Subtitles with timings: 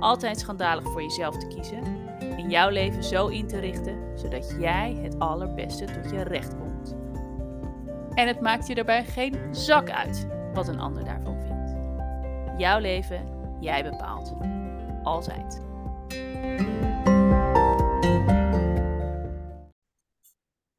[0.00, 1.82] altijd schandalig voor jezelf te kiezen
[2.20, 6.94] en jouw leven zo in te richten zodat jij het allerbeste tot je recht komt.
[8.14, 11.76] En het maakt je daarbij geen zak uit wat een ander daarvan vindt.
[12.60, 13.28] Jouw leven,
[13.60, 14.34] jij bepaalt.
[15.02, 15.62] Altijd.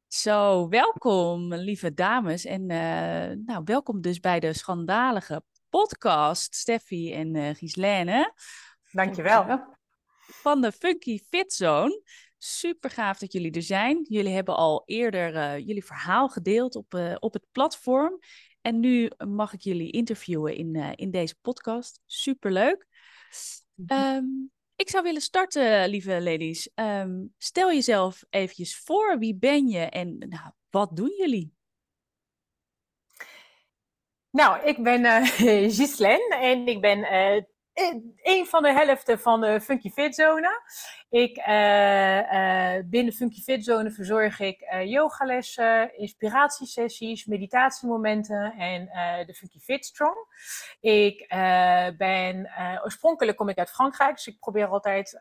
[0.06, 7.34] Zo, welkom lieve dames en uh, nou, welkom dus bij de schandalige podcast Steffi en
[7.34, 8.32] uh, Gislaine.
[8.96, 9.74] Dankjewel.
[10.26, 12.02] Van de Funky Fit Zone.
[12.38, 14.04] Super gaaf dat jullie er zijn.
[14.08, 18.18] Jullie hebben al eerder uh, jullie verhaal gedeeld op, uh, op het platform.
[18.60, 22.00] En nu mag ik jullie interviewen in, uh, in deze podcast.
[22.06, 22.86] Super leuk.
[23.86, 26.70] Um, ik zou willen starten, lieve ladies.
[26.74, 29.18] Um, stel jezelf eventjes voor.
[29.18, 31.54] Wie ben je en nou, wat doen jullie?
[34.30, 36.98] Nou, ik ben uh, en ik ben
[38.22, 40.62] een van de helften van de Funky Fit Zone.
[41.10, 48.84] Ik, uh, uh, binnen Funky Fit Zone verzorg ik yogalessen, inspiratiesessies, meditatiemomenten en
[49.26, 50.16] de Funky Fit Strong.
[50.80, 51.26] Ik
[51.98, 52.50] ben,
[52.84, 55.18] oorspronkelijk kom ik uit Frankrijk, dus ik probeer altijd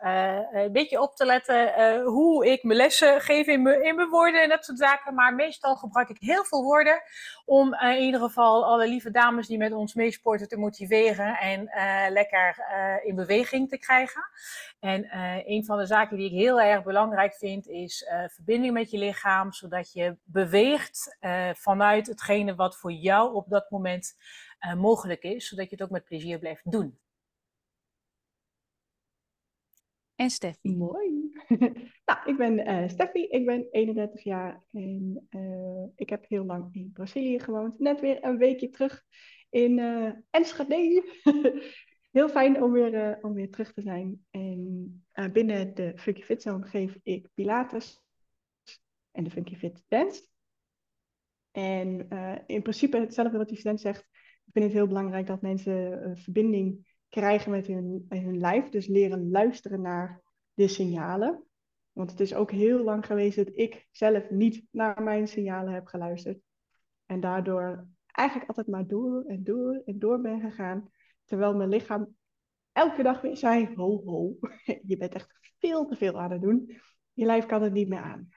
[0.51, 4.41] een beetje op te letten hoe ik mijn lessen geef in mijn, in mijn woorden
[4.41, 5.13] en dat soort zaken.
[5.13, 7.01] Maar meestal gebruik ik heel veel woorden
[7.45, 11.69] om in ieder geval alle lieve dames die met ons meesporten te motiveren en
[12.09, 12.44] lekker
[13.03, 14.23] in beweging te krijgen.
[14.79, 15.07] En
[15.45, 18.91] een van van de zaken die ik heel erg belangrijk vind, is uh, verbinding met
[18.91, 24.15] je lichaam, zodat je beweegt uh, vanuit hetgene wat voor jou op dat moment
[24.65, 26.99] uh, mogelijk is, zodat je het ook met plezier blijft doen.
[30.15, 30.75] En Steffi.
[30.75, 31.33] Mooi.
[32.05, 35.27] nou, ik ben Steffi, ik ben 31 jaar en
[35.95, 37.79] ik heb heel lang in Brazilië gewoond.
[37.79, 39.03] Net weer een weekje terug
[39.49, 39.79] in
[40.29, 41.03] Enschede.
[42.15, 44.25] heel fijn om weer, uh, om weer terug te zijn.
[44.29, 48.03] En uh, binnen de Funky Fit Zone geef ik Pilates
[49.11, 50.27] en de Funky Fit Dance.
[51.51, 53.99] En uh, in principe hetzelfde wat die student zegt.
[54.45, 58.69] Ik vind het heel belangrijk dat mensen verbinding krijgen met hun, hun lijf.
[58.69, 60.21] Dus leren luisteren naar
[60.53, 61.43] de signalen.
[61.91, 65.85] Want het is ook heel lang geweest dat ik zelf niet naar mijn signalen heb
[65.85, 66.39] geluisterd.
[67.05, 70.89] En daardoor eigenlijk altijd maar door en door en door ben gegaan.
[71.25, 72.15] Terwijl mijn lichaam
[72.71, 74.37] elke dag weer zei: ho, ho,
[74.89, 76.71] je bent echt veel te veel aan het doen.
[77.13, 78.27] Je lijf kan het niet meer aan.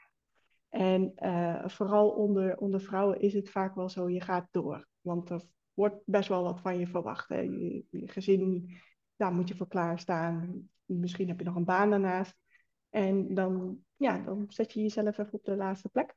[0.69, 4.89] En uh, vooral onder, onder vrouwen is het vaak wel zo: je gaat door.
[5.01, 5.45] Want er
[5.75, 7.29] wordt best wel wat van je verwacht.
[7.29, 7.41] Hè.
[7.41, 8.77] Je, je gezin,
[9.17, 10.69] daar moet je voor klaarstaan.
[10.85, 12.37] Misschien heb je nog een baan daarnaast.
[12.91, 16.17] En dan, ja, dan zet je jezelf even op de laatste plek.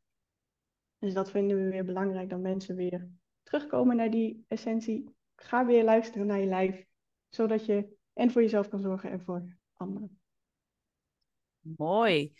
[0.97, 3.09] Dus dat vinden we weer belangrijk, dat mensen weer
[3.43, 6.85] terugkomen naar die essentie ga weer luisteren naar je lijf,
[7.29, 10.19] zodat je en voor jezelf kan zorgen en voor anderen.
[11.59, 12.33] Mooi.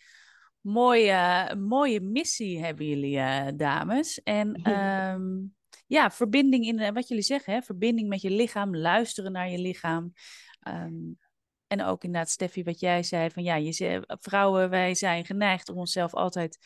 [0.60, 4.22] Mooie, mooie missie hebben jullie, uh, dames.
[4.22, 5.54] En um,
[5.86, 7.62] ja, verbinding in eh, wat jullie zeggen, hè?
[7.62, 10.12] verbinding met je lichaam, luisteren naar je lichaam.
[10.68, 11.18] Um,
[11.66, 15.78] en ook inderdaad, Steffi, wat jij zei, van ja, je, vrouwen, wij zijn geneigd om
[15.78, 16.58] onszelf altijd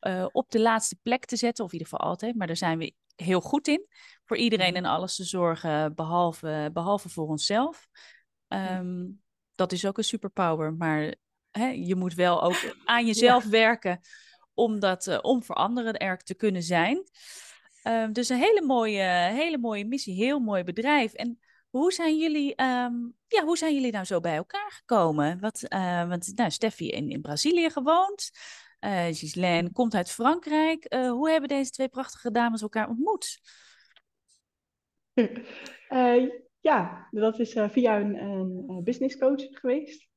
[0.00, 2.78] uh, op de laatste plek te zetten, of in ieder geval altijd, maar daar zijn
[2.78, 3.86] we heel goed in.
[4.24, 7.88] Voor iedereen en alles te zorgen, behalve, behalve voor onszelf.
[8.48, 9.20] Um,
[9.54, 10.74] dat is ook een superpower.
[10.74, 11.14] Maar
[11.50, 13.50] hè, je moet wel ook aan jezelf ja.
[13.50, 14.00] werken
[14.54, 17.02] om, dat, uh, om voor anderen er te kunnen zijn.
[17.82, 21.12] Um, dus een hele mooie, hele mooie missie, heel mooi bedrijf.
[21.12, 21.38] En
[21.70, 25.40] hoe zijn jullie, um, ja, hoe zijn jullie nou zo bij elkaar gekomen?
[25.40, 28.30] Wat, uh, want nou, Steffi in, in Brazilië gewoond.
[28.80, 30.94] Uh, Ghislaine komt uit Frankrijk.
[30.94, 33.40] Uh, hoe hebben deze twee prachtige dames elkaar ontmoet?
[35.88, 36.30] Uh,
[36.60, 40.08] ja, dat is via een, een business coach geweest.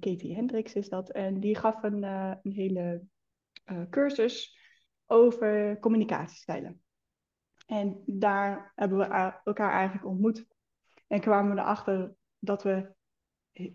[0.00, 1.10] Katie Hendricks is dat.
[1.10, 3.04] En die gaf een, een hele
[3.90, 4.58] cursus
[5.06, 6.82] over communicatiestijlen.
[7.66, 9.04] En daar hebben we
[9.44, 10.46] elkaar eigenlijk ontmoet.
[11.06, 12.92] En kwamen we erachter dat we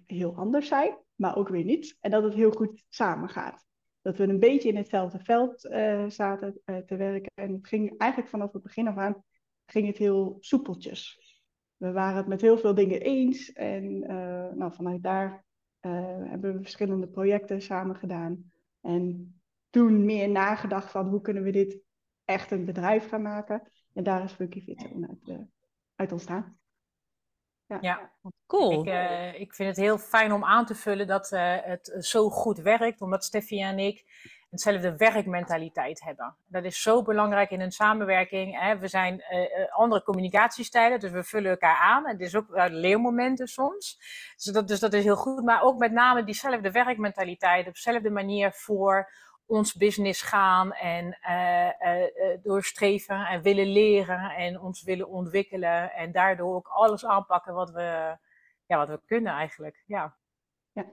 [0.06, 1.98] heel anders zijn, maar ook weer niet.
[2.00, 3.66] En dat het heel goed samengaat.
[4.06, 7.32] Dat we een beetje in hetzelfde veld uh, zaten uh, te werken.
[7.34, 9.24] En het ging eigenlijk vanaf het begin af aan
[9.66, 11.20] ging het heel soepeltjes.
[11.78, 13.52] We waren het met heel veel dingen eens.
[13.54, 15.44] En uh, nou, vanuit daar
[15.80, 18.52] hebben we verschillende projecten samen gedaan.
[18.82, 19.36] En
[19.70, 21.80] toen meer nagedacht van hoe kunnen we dit
[22.26, 23.72] echt een bedrijf gaan maken.
[23.94, 25.40] En daar is Funky Fit uit,
[25.96, 26.58] uit ontstaan.
[27.68, 28.12] Ja, ja.
[28.48, 28.82] cool.
[28.82, 32.30] Ik, uh, ik, vind het heel fijn om aan te vullen dat uh, het zo
[32.30, 34.04] goed werkt, omdat Steffi en ik
[34.50, 36.36] hetzelfde werkmentaliteit hebben.
[36.46, 38.60] Dat is zo belangrijk in een samenwerking.
[38.60, 38.78] Hè.
[38.78, 42.08] We zijn uh, andere communicatiestijlen, dus we vullen elkaar aan.
[42.08, 43.98] Het is ook leermomenten soms.
[44.36, 45.44] Dus dat, dus dat is heel goed.
[45.44, 49.12] Maar ook met name diezelfde werkmentaliteit, op dezelfde manier voor
[49.46, 56.12] ons business gaan en uh, uh, doorstreven en willen leren en ons willen ontwikkelen en
[56.12, 58.18] daardoor ook alles aanpakken wat we,
[58.66, 59.84] ja, wat we kunnen eigenlijk.
[59.86, 60.16] Ja.
[60.72, 60.86] ja.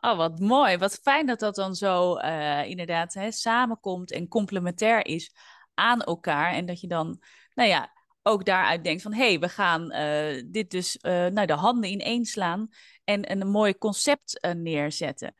[0.00, 0.78] Oh, wat mooi.
[0.78, 2.16] Wat fijn dat dat dan zo
[2.64, 5.34] inderdaad hè, samenkomt en complementair is
[5.74, 6.52] aan elkaar.
[6.52, 7.22] En dat je dan,
[7.54, 7.92] nou ja,
[8.22, 9.12] ook daaruit denkt van...
[9.12, 9.88] hé, hey, we gaan
[10.50, 12.68] dit dus nou, de handen ineen slaan
[13.04, 15.34] en, en een mooi concept neerzetten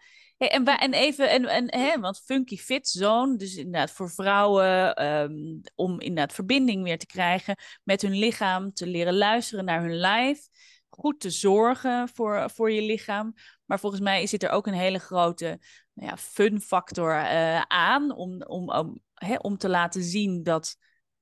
[0.49, 5.61] en, en even, en, en, hè, want Funky Fit Zone, dus inderdaad voor vrouwen, um,
[5.75, 10.49] om inderdaad verbinding weer te krijgen met hun lichaam, te leren luisteren naar hun lijf,
[10.89, 13.35] goed te zorgen voor, voor je lichaam.
[13.65, 15.61] Maar volgens mij zit er ook een hele grote
[15.93, 20.77] nou ja, fun factor uh, aan, om, om, om, hè, om te laten zien dat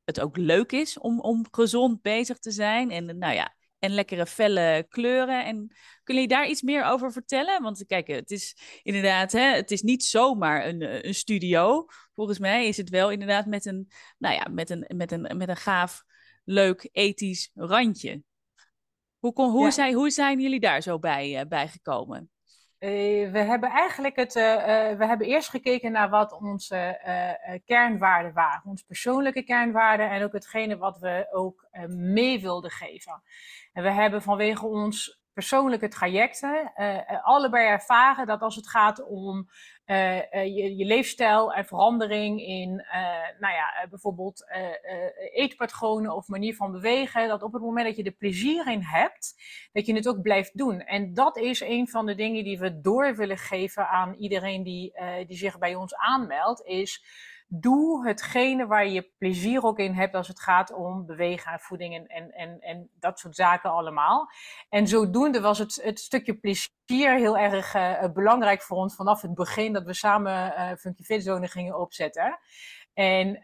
[0.05, 2.91] het ook leuk is om, om gezond bezig te zijn.
[2.91, 5.45] En nou ja, en lekkere felle kleuren.
[5.45, 5.57] En
[6.03, 7.63] kunnen jullie daar iets meer over vertellen?
[7.63, 11.87] Want kijk, het is inderdaad, hè, het is niet zomaar een, eh, een studio.
[12.15, 15.49] Volgens mij is het wel inderdaad met een, nou ja, met een, met een, met
[15.49, 16.03] een gaaf,
[16.45, 18.23] leuk, ethisch randje.
[19.19, 22.31] Hoe, kon, hoe, zijn, hoe zijn jullie daar zo bij, uh, bij gekomen?
[22.81, 27.01] Uh, we hebben eigenlijk het, uh, uh, we hebben eerst gekeken naar wat onze
[27.65, 28.63] kernwaarden waren.
[28.65, 33.23] Onze persoonlijke kernwaarden en ook hetgene wat we ook mee wilden geven.
[33.73, 36.73] En we hebben vanwege ons persoonlijke trajecten
[37.23, 39.49] allebei ervaren dat als het gaat om
[39.87, 42.85] uh, je, je, leefstijl en verandering in
[43.39, 44.45] nou ja, bijvoorbeeld
[45.33, 49.35] eetpatronen of manier van bewegen, dat op het moment dat je er plezier in hebt,
[49.73, 50.81] dat je het ook blijft doen.
[50.81, 54.93] En dat is een van de dingen die we door willen geven aan iedereen die,
[55.27, 57.05] die zich bij ons aanmeldt, is
[57.53, 62.09] doe hetgene waar je plezier ook in hebt als het gaat om bewegen en voeding
[62.09, 64.31] en, en, en, dat soort zaken allemaal.
[64.69, 69.35] En zodoende was het, het stukje plezier heel erg uh, belangrijk voor ons vanaf het
[69.35, 72.39] begin dat we samen uh, Funky Fit Zone gingen opzetten.
[72.95, 73.39] En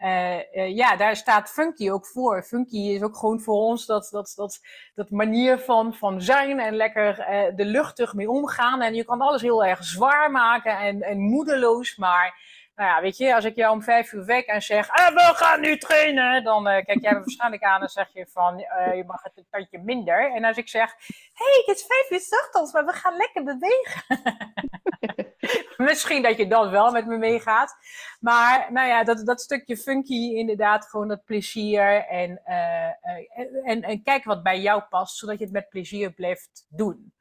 [0.75, 2.43] ja, daar staat Funky ook voor.
[2.43, 4.59] Funky is ook gewoon voor ons dat, dat, dat,
[4.93, 7.15] dat manier van, van zijn en lekker
[7.55, 8.81] de luchtig mee omgaan.
[8.81, 13.17] En je kan alles heel erg zwaar maken en, en moedeloos, maar nou ja, weet
[13.17, 16.43] je, als ik jou om vijf uur wek en zeg, ah, we gaan nu trainen,
[16.43, 19.37] dan uh, kijk jij me waarschijnlijk aan en zeg je van, uh, je mag het
[19.37, 20.33] een tandje minder.
[20.35, 20.95] En als ik zeg,
[21.33, 24.03] hé, hey, het is vijf uur ochtends, maar we gaan lekker bewegen.
[25.89, 27.75] Misschien dat je dan wel met me meegaat.
[28.19, 34.03] Maar nou ja, dat, dat stukje funky, inderdaad, gewoon dat plezier en, uh, en, en
[34.03, 37.13] kijk wat bij jou past, zodat je het met plezier blijft doen.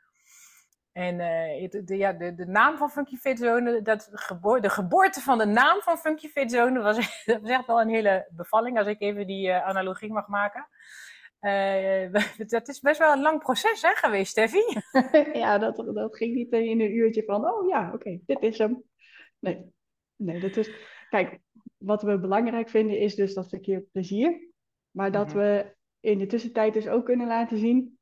[0.96, 5.20] En uh, de, ja, de, de naam van Funky Fit Zone, dat geboor, de geboorte
[5.20, 8.78] van de naam van Funky Fit Zone was, dat was echt wel een hele bevalling,
[8.78, 10.68] als ik even die uh, analogie mag maken.
[11.40, 12.12] Uh,
[12.46, 14.62] dat is best wel een lang proces hè, geweest, Steffi.
[15.42, 18.82] ja, dat, dat ging niet in een uurtje van, oh ja, oké, dit is hem.
[19.38, 19.72] Nee,
[20.16, 20.70] nee, dat is...
[21.08, 21.38] Kijk,
[21.76, 24.48] wat we belangrijk vinden is dus dat stukje plezier.
[24.90, 25.36] Maar dat mhm.
[25.36, 27.98] we in de tussentijd dus ook kunnen laten zien,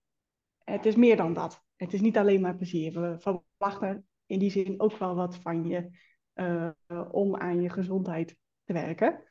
[0.65, 3.01] het is meer dan dat het is niet alleen maar plezier.
[3.01, 5.91] We verwachten in die zin ook wel wat van je
[6.35, 6.71] uh,
[7.11, 9.23] om aan je gezondheid te werken.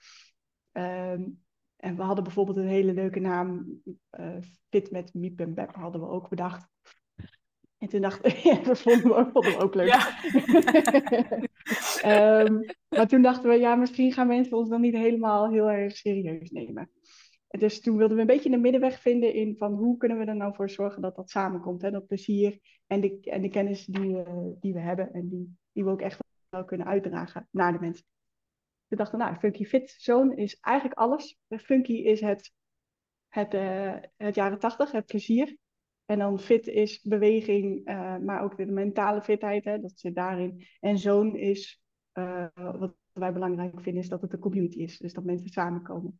[0.72, 1.42] Um,
[1.76, 3.82] en we hadden bijvoorbeeld een hele leuke naam,
[4.20, 4.38] uh,
[4.70, 6.68] Fit met Miep en Beb hadden we ook bedacht.
[7.78, 9.88] En toen dachten we, ja, dat vonden we ook, vonden we ook leuk.
[9.88, 10.02] Ja.
[12.46, 15.98] um, maar toen dachten we, ja, misschien gaan mensen ons dan niet helemaal heel erg
[15.98, 16.90] serieus nemen
[17.60, 20.36] dus toen wilden we een beetje een middenweg vinden in van hoe kunnen we er
[20.36, 21.82] nou voor zorgen dat dat samenkomt.
[21.82, 21.92] Hè?
[21.92, 24.24] Dat plezier en de, en de kennis die
[24.60, 28.06] die we hebben en die, die we ook echt wel kunnen uitdragen naar de mensen.
[28.88, 31.38] We dachten, nou, Funky Fit Zone is eigenlijk alles.
[31.50, 32.54] Funky is het,
[33.28, 35.58] het, uh, het jaren tachtig, het plezier.
[36.06, 37.86] En dan fit is beweging,
[38.26, 40.66] maar ook de mentale fitheid, hè, dat zit daarin.
[40.80, 41.82] En zo'n is,
[42.54, 44.98] wat wij belangrijk vinden, is dat het een community is.
[44.98, 46.20] Dus dat mensen samenkomen.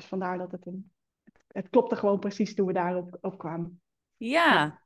[0.00, 0.92] Dus vandaar dat het een...
[1.48, 3.82] Het klopte gewoon precies toen we daarop op kwamen.
[4.16, 4.82] Ja,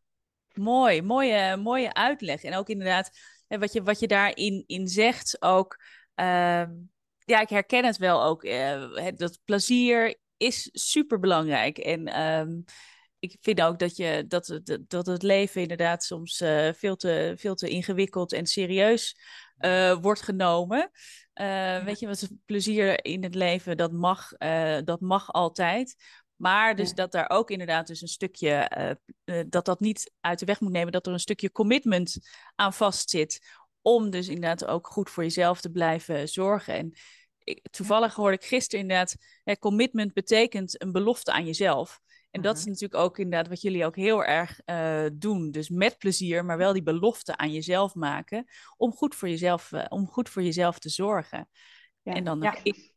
[0.53, 1.03] mooi.
[1.03, 2.43] Mooie, mooie uitleg.
[2.43, 3.11] En ook inderdaad,
[3.49, 5.81] wat je, wat je daarin in zegt ook...
[6.15, 6.73] Ehm,
[7.19, 8.45] ja, ik herken het wel ook.
[8.45, 11.79] Uh, dat plezier is super belangrijk.
[11.79, 12.61] En ehm,
[13.25, 17.35] ik vind ook dat, je, dat, het, dat het leven inderdaad soms uh, veel, te,
[17.37, 19.19] veel te ingewikkeld en serieus
[19.59, 20.91] uh, wordt genomen.
[21.35, 24.29] Uh, weet je, wat plezier in het leven, dat mag,
[24.85, 25.95] dat mag altijd.
[26.37, 28.69] Maar dus dat daar ook inderdaad dus een stukje,
[29.49, 32.19] dat dat niet uit de weg moet nemen, dat er een stukje commitment
[32.55, 33.41] aan vastzit.
[33.83, 36.75] Om dus inderdaad ook goed voor jezelf te blijven zorgen.
[36.75, 36.93] En
[37.39, 42.01] ik, toevallig hoorde ik gisteren inderdaad, hè, commitment betekent een belofte aan jezelf.
[42.35, 42.71] En dat is mhm.
[42.71, 45.51] natuurlijk ook inderdaad wat jullie ook heel erg uh, doen.
[45.51, 48.45] Dus met plezier, maar wel die belofte aan jezelf maken.
[48.77, 51.49] Om goed voor jezelf, uh, om goed voor jezelf te zorgen.
[52.03, 52.59] Ja, en dan ja.
[52.63, 52.93] in,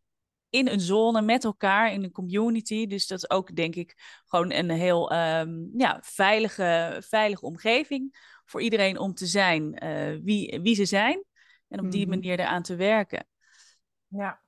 [0.50, 2.88] in, een zone met elkaar, in een community.
[2.88, 8.16] Dus dat is ook denk ik gewoon een heel um, ja, veilige, veilige omgeving.
[8.46, 11.24] Voor iedereen om te zijn uh, wie, wie ze zijn.
[11.68, 12.10] En op die -hmm.
[12.10, 13.28] manier eraan te werken.
[14.08, 14.42] Ja.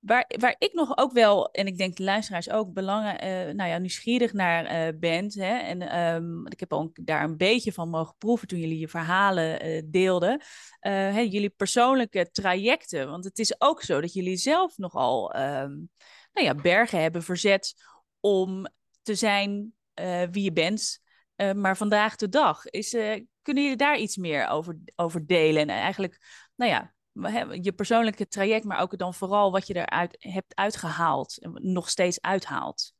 [0.00, 3.70] Waar, waar ik nog ook wel, en ik denk de luisteraars ook, belangen, uh, nou
[3.70, 5.34] ja, nieuwsgierig naar uh, bent.
[5.34, 8.88] Hè, en um, ik heb ook daar een beetje van mogen proeven toen jullie je
[8.88, 10.42] verhalen uh, deelden.
[10.80, 13.10] Hè, jullie persoonlijke trajecten.
[13.10, 15.90] Want het is ook zo dat jullie zelf nogal um,
[16.32, 17.74] nou ja, bergen hebben verzet
[18.20, 18.66] om
[19.02, 19.74] te zijn
[20.30, 21.00] wie je bent.
[21.54, 22.90] maar vandaag de dag, is,
[23.42, 25.62] kunnen jullie daar iets meer over, over delen?
[25.62, 26.18] En eigenlijk,
[26.56, 26.94] nou ja,
[27.62, 32.20] je persoonlijke traject, maar ook dan vooral wat je eruit hebt uitgehaald en nog steeds
[32.20, 32.94] uithaalt?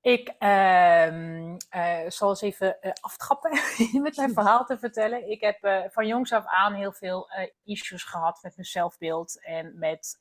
[0.00, 3.50] Ik uh, uh, zal eens even uh, aftrappen
[4.02, 5.30] met mijn verhaal te vertellen.
[5.30, 7.28] Ik heb uh, van jongs af aan heel veel
[7.64, 10.18] issues gehad met mijn zelfbeeld en met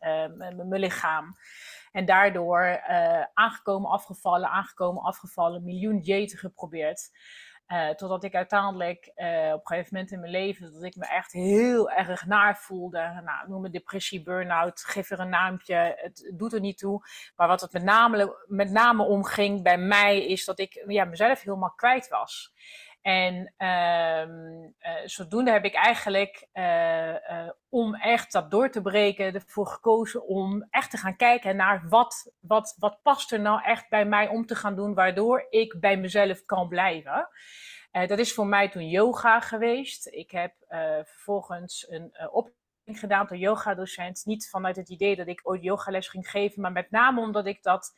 [0.56, 1.36] mijn lichaam.
[1.92, 2.82] En daardoor
[3.34, 7.10] aangekomen, afgevallen, aangekomen, afgevallen, miljoen diëten geprobeerd.
[7.68, 11.06] Uh, totdat ik uiteindelijk uh, op een gegeven moment in mijn leven, dat ik me
[11.08, 13.22] echt heel erg naar voelde.
[13.26, 17.02] Nou, noem me depressie, burn-out, geef er een naampje, het doet er niet toe.
[17.36, 21.06] Maar wat het met name, met name om ging bij mij, is dat ik ja,
[21.06, 22.54] mezelf helemaal kwijt was.
[23.08, 24.68] En uh,
[25.06, 30.92] zodoende heb ik eigenlijk, uh, om echt dat door te breken, ervoor gekozen om echt
[30.92, 34.56] te gaan kijken naar wat, wat, wat past er nou echt bij mij om te
[34.56, 37.30] gaan doen, waardoor ik bij mezelf kan blijven.
[37.92, 40.08] dat is voor mij toen yoga geweest.
[40.08, 40.54] Ik heb
[41.04, 44.26] vervolgens een opleiding gedaan door yoga-docent.
[44.26, 47.64] Niet vanuit het idee dat ik ooit yogales ging geven, maar met name omdat ik
[47.64, 47.94] dat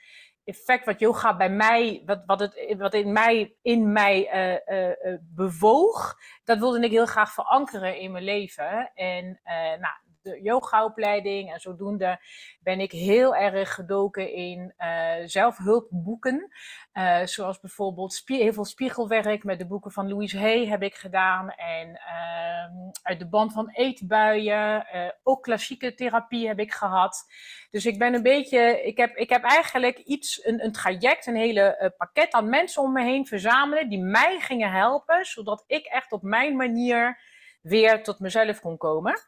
[0.50, 4.29] effect wat yoga bij mij, wat, wat, het, wat in mij, in mij
[4.68, 8.91] uh, uh, bewoog, dat wilde ik heel graag verankeren in mijn leven.
[8.94, 9.39] En
[9.79, 9.94] nou,
[10.29, 12.19] de yogaopleiding en zodoende
[12.59, 16.51] ben ik heel erg gedoken in uh, zelfhulpboeken.
[16.93, 21.50] Uh, zoals bijvoorbeeld heel veel spiegelwerk met de boeken van Louise Hay heb ik gedaan.
[21.50, 27.25] En uh, uit de band van eetbuien, uh, ook klassieke therapie heb ik gehad.
[27.71, 31.93] Dus ik ben een beetje, ik heb, ik heb eigenlijk iets, een traject, een hele
[31.98, 36.21] pakket aan mensen om me heen verzamelen die mij gingen helpen, zodat ik echt op
[36.21, 37.19] mijn manier
[37.62, 39.19] weer tot mezelf kon komen.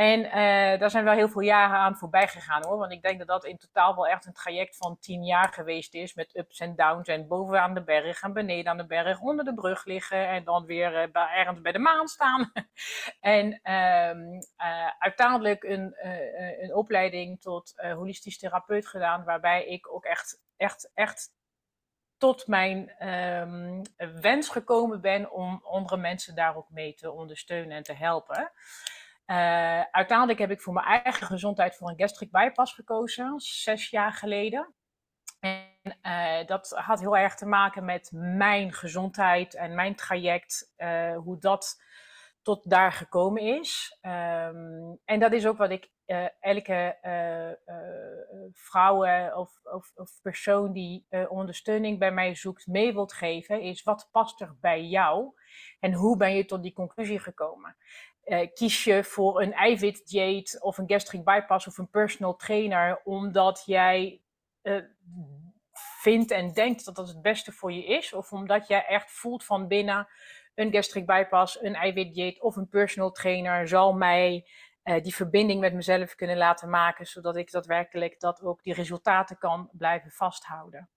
[0.00, 0.32] En uh,
[0.80, 2.78] daar zijn wel heel veel jaren aan voorbij gegaan hoor.
[2.78, 5.94] Want ik denk dat dat in totaal wel echt een traject van tien jaar geweest
[5.94, 6.14] is.
[6.14, 7.08] Met ups en downs.
[7.08, 9.20] En bovenaan de berg en beneden aan de berg.
[9.20, 10.28] Onder de brug liggen.
[10.28, 12.52] En dan weer uh, ergens bij de maan staan.
[13.20, 14.40] en uh,
[14.98, 15.94] uiteindelijk een,
[16.62, 19.24] een opleiding tot holistisch therapeut gedaan.
[19.24, 21.32] Waarbij ik ook echt, echt, echt
[22.18, 23.82] tot mijn um,
[24.20, 28.52] wens gekomen ben om andere mensen daar ook mee te ondersteunen en te helpen.
[29.30, 34.12] Uh, uiteindelijk heb ik voor mijn eigen gezondheid voor een gastric bypass gekozen, zes jaar
[34.12, 34.74] geleden.
[35.40, 41.16] En uh, dat had heel erg te maken met mijn gezondheid en mijn traject, uh,
[41.16, 41.82] hoe dat
[42.42, 43.98] tot daar gekomen is.
[44.02, 45.90] Um, en dat is ook wat ik
[46.40, 46.98] elke
[48.52, 54.08] vrouw of, of, of, persoon die ondersteuning bij mij zoekt mee wilt geven, is wat
[54.12, 55.32] past er bij jou
[55.80, 57.76] en hoe ben je tot die conclusie gekomen
[58.54, 64.20] kies je voor een eiwitdieet of een gastric bypass of een personal trainer omdat jij
[64.62, 64.84] uh,
[66.00, 69.44] vindt en denkt dat dat het beste voor je is of omdat jij echt voelt
[69.44, 70.08] van binnen
[70.54, 74.46] een gastric bypass, een eiwitdieet of een personal trainer zal mij
[74.84, 79.38] uh, die verbinding met mezelf kunnen laten maken zodat ik daadwerkelijk dat ook die resultaten
[79.38, 80.88] kan blijven vasthouden.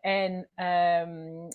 [0.00, 1.48] en um,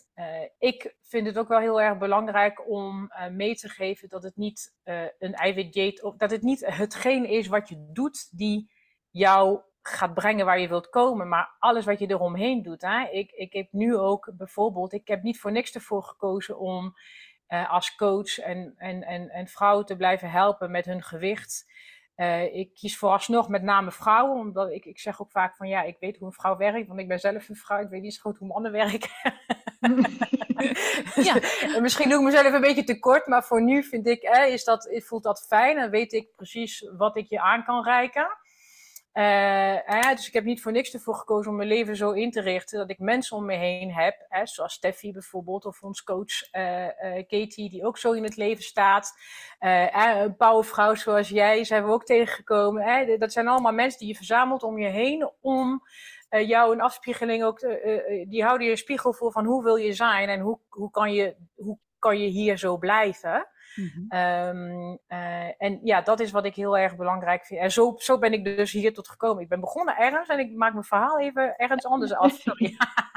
[0.63, 4.75] ik vind het ook wel heel erg belangrijk om mee te geven dat het niet
[5.19, 8.71] een eiwitdieet, of dat het niet hetgeen is wat je doet die
[9.09, 12.81] jou gaat brengen waar je wilt komen, maar alles wat je eromheen doet.
[12.81, 13.07] Hè?
[13.09, 16.95] Ik, ik heb nu ook bijvoorbeeld, ik heb niet voor niks ervoor gekozen om
[17.47, 21.71] uh, als coach en, en, en, en vrouwen te blijven helpen met hun gewicht.
[22.15, 25.81] Uh, ik kies vooralsnog met name vrouwen, omdat ik, ik zeg ook vaak van ja,
[25.81, 28.13] ik weet hoe een vrouw werkt, want ik ben zelf een vrouw, ik weet niet
[28.13, 29.09] zo goed hoe mannen werken.
[31.23, 31.35] ja.
[31.75, 34.63] en misschien doe ik mezelf een beetje tekort, maar voor nu vind ik, eh, is
[34.63, 38.37] dat, voelt dat fijn en weet ik precies wat ik je aan kan reiken.
[39.13, 42.41] Uh, dus ik heb niet voor niks ervoor gekozen om mijn leven zo in te
[42.41, 46.87] richten dat ik mensen om me heen heb, zoals Steffi bijvoorbeeld, of ons coach uh,
[47.27, 49.17] Katie, die ook zo in het leven staat.
[49.59, 53.19] een powervrouw zoals jij, zijn we ook tegengekomen.
[53.19, 55.83] Dat zijn allemaal mensen die je verzamelt om je heen om
[56.29, 57.59] jou een afspiegeling ook,
[58.27, 61.35] die houden je spiegel voor van hoe wil je zijn en hoe, hoe, kan, je,
[61.55, 63.47] hoe kan je hier zo blijven.
[63.75, 64.05] Mhm.
[64.07, 67.59] Ehm, eh, en ja, dat is wat ik heel erg belangrijk vind.
[67.59, 69.43] En zo, zo ben ik dus hier tot gekomen.
[69.43, 72.33] Ik ben begonnen ergens en ik maak mijn verhaal even ergens anders af.
[72.41, 72.75] Sorry.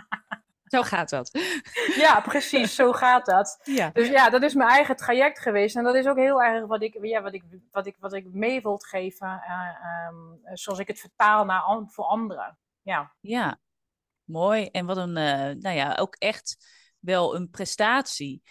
[0.66, 1.30] Zo gaat dat.
[1.96, 3.60] Ja, precies, zo gaat dat.
[3.62, 3.90] Ja.
[3.90, 5.76] Dus ja, dat is mijn eigen traject geweest.
[5.76, 8.32] En dat is ook heel erg wat ik, ja, wat ik, wat ik, wat ik
[8.32, 12.58] mee wil geven, uh, um, zoals ik het vertaal naar, voor anderen.
[12.82, 13.12] Ja.
[13.20, 13.58] ja,
[14.24, 14.66] mooi.
[14.66, 16.56] En wat een, uh, nou ja, ook echt
[16.98, 18.42] wel een prestatie.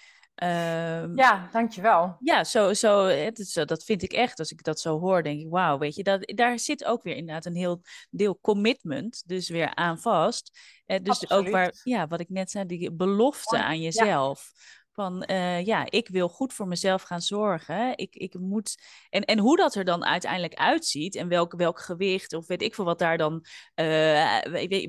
[0.44, 2.18] Um, ja, dankjewel.
[2.20, 4.40] Ja, zo, zo, het, dat vind ik echt.
[4.40, 7.16] Als ik dat zo hoor, denk ik, wauw, weet je, dat, daar zit ook weer
[7.16, 10.60] inderdaad een heel deel commitment, dus weer aan vast.
[10.86, 14.52] Eh, dus ook waar, ja, wat ik net zei, die belofte aan jezelf.
[14.92, 17.98] Van uh, ja, ik wil goed voor mezelf gaan zorgen.
[17.98, 18.76] Ik, ik moet.
[19.10, 22.76] En, en hoe dat er dan uiteindelijk uitziet en welk, welk gewicht of weet ik
[22.76, 24.40] veel wat daar dan uh,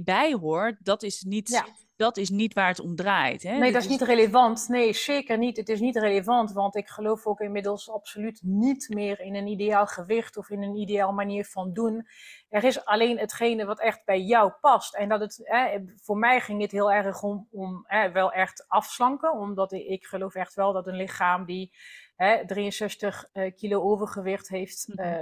[0.02, 1.48] bij hoort, dat is niet.
[1.48, 3.42] Ja dat is niet waar het om draait.
[3.42, 3.58] Hè?
[3.58, 4.68] Nee, dat is niet relevant.
[4.68, 5.56] Nee, zeker niet.
[5.56, 9.86] Het is niet relevant, want ik geloof ook inmiddels absoluut niet meer in een ideaal
[9.86, 12.06] gewicht of in een ideaal manier van doen.
[12.48, 14.94] Er is alleen hetgene wat echt bij jou past.
[14.94, 18.64] En dat het, hè, voor mij ging het heel erg om, om hè, wel echt
[18.68, 21.72] afslanken, omdat ik, geloof echt wel dat een lichaam die
[22.16, 25.16] hè, 63 uh, eh, kilo overgewicht heeft, uh,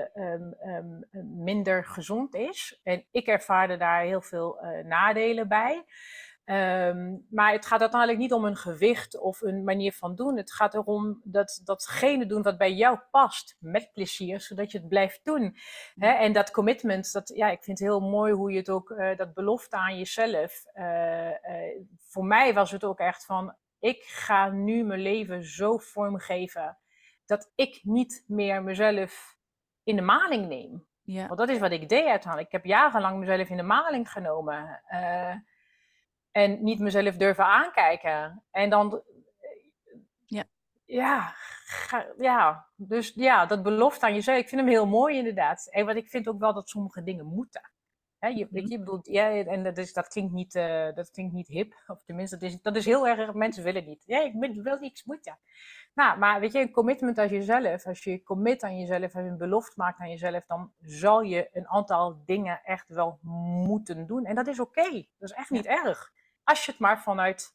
[1.22, 2.80] minder gezond is.
[2.82, 5.84] En ik ervaarde daar heel veel uh, nadelen bij.
[6.46, 10.36] Um, maar het gaat uiteindelijk niet om een gewicht of een manier van doen.
[10.36, 14.88] Het gaat erom dat datgene doen wat bij jou past, met plezier, zodat je het
[14.88, 15.56] blijft doen.
[15.96, 19.16] En dat commitment, dat, ja, ik vind het heel mooi hoe je het ook, uh,
[19.16, 20.64] dat belofte aan jezelf.
[20.74, 21.34] Uh, uh,
[21.98, 26.78] voor mij was het ook echt van, ik ga nu mijn leven zo vormgeven
[27.26, 29.36] dat ik niet meer mezelf
[29.84, 30.86] in de maling neem.
[31.02, 31.26] Ja.
[31.26, 32.46] Want dat is wat ik deed uiteindelijk.
[32.46, 34.82] Ik heb jarenlang mezelf in de maling genomen.
[36.34, 38.42] En niet mezelf durven aankijken.
[38.50, 39.02] En dan.
[40.26, 40.44] Ja.
[40.84, 41.34] Ja,
[42.18, 42.66] ja.
[42.76, 44.38] Dus ja, dat belofte aan jezelf.
[44.38, 45.68] Ik vind hem heel mooi inderdaad.
[45.70, 47.70] En wat ik vind ook wel dat sommige dingen moeten.
[48.18, 48.66] Hè, je, mhm.
[48.68, 51.74] je, bedoelt, ja, en dat, is, dat, klinkt niet, uh, dat klinkt niet hip.
[51.86, 54.02] Of tenminste, dat is, dat is heel erg, mensen willen niet.
[54.06, 55.38] Ja, ik wil iets moeten.
[55.94, 59.30] Nou, maar weet je, een commitment als jezelf, als je commit aan jezelf, als je
[59.30, 64.24] een belofte maakt aan jezelf, dan zal je een aantal dingen echt wel moeten doen.
[64.24, 64.90] En dat is oké.
[65.18, 66.12] Dat is echt niet erg.
[66.44, 67.54] Als je het maar vanuit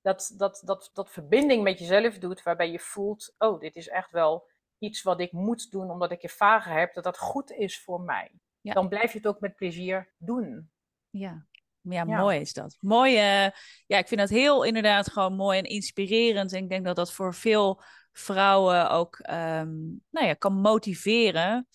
[0.00, 4.10] dat, dat, dat, dat verbinding met jezelf doet, waarbij je voelt, oh, dit is echt
[4.10, 8.00] wel iets wat ik moet doen, omdat ik ervaren heb dat dat goed is voor
[8.00, 8.30] mij.
[8.62, 10.70] Dan blijf je het ook met plezier doen.
[11.10, 11.46] Ja,
[11.80, 12.76] ja, mooi is dat.
[12.80, 13.50] Mooi, uh,
[13.86, 16.52] ja, ik vind dat heel inderdaad gewoon mooi en inspirerend.
[16.52, 21.68] En ik denk dat dat voor veel vrouwen ook um, nou ja, kan motiveren.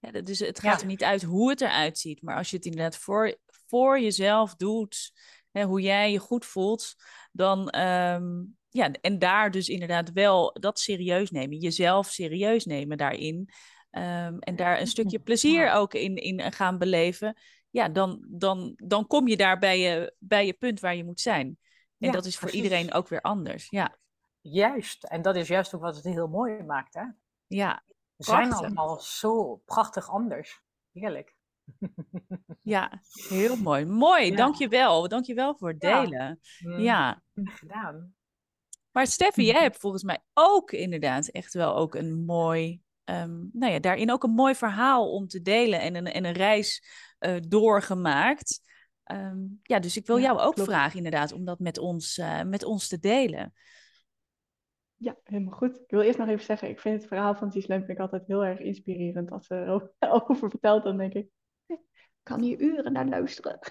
[0.00, 2.64] Ja, dus het gaat er niet uit hoe het eruit ziet, maar als je het
[2.64, 5.12] inderdaad voor, voor jezelf doet,
[5.50, 6.94] hè, hoe jij je goed voelt,
[7.32, 13.50] dan ehm, ja, en daar dus inderdaad wel dat serieus nemen, jezelf serieus nemen daarin.
[13.90, 17.36] Um, en daar een stukje plezier ook in, in gaan beleven.
[17.70, 21.20] Ja, dan, dan, dan kom je daar bij je, bij je punt waar je moet
[21.20, 21.58] zijn.
[21.98, 23.66] En dat is voor iedereen ook weer anders.
[23.70, 23.96] Ja.
[24.40, 26.94] Juist, en dat is juist ook wat het heel mooi maakt.
[26.94, 27.04] Hè?
[27.46, 27.82] Ja.
[28.16, 30.62] We zijn allemaal zo prachtig anders.
[30.92, 31.36] Heerlijk.
[32.62, 33.84] Ja, heel mooi.
[33.84, 34.36] Mooi, ja.
[34.36, 35.08] dankjewel.
[35.08, 36.40] Dankjewel voor het delen.
[36.58, 37.22] Mm, ja.
[37.34, 38.14] Gedaan.
[38.90, 43.72] Maar Steffi, jij hebt volgens mij ook inderdaad echt wel ook een mooi, um, nou
[43.72, 46.82] ja, daarin ook een mooi verhaal om te delen en een, en een reis
[47.20, 48.60] uh, doorgemaakt.
[49.12, 50.70] Um, ja, dus ik wil jou ook klopt.
[50.70, 53.52] vragen inderdaad om dat met ons, uh, met ons te delen.
[54.94, 55.76] Ja, helemaal goed.
[55.76, 58.44] Ik wil eerst nog even zeggen, ik vind het verhaal van vind ik altijd heel
[58.44, 61.28] erg inspirerend als ze erover vertelt, dan denk ik,
[62.28, 63.58] kan hier uren naar luisteren.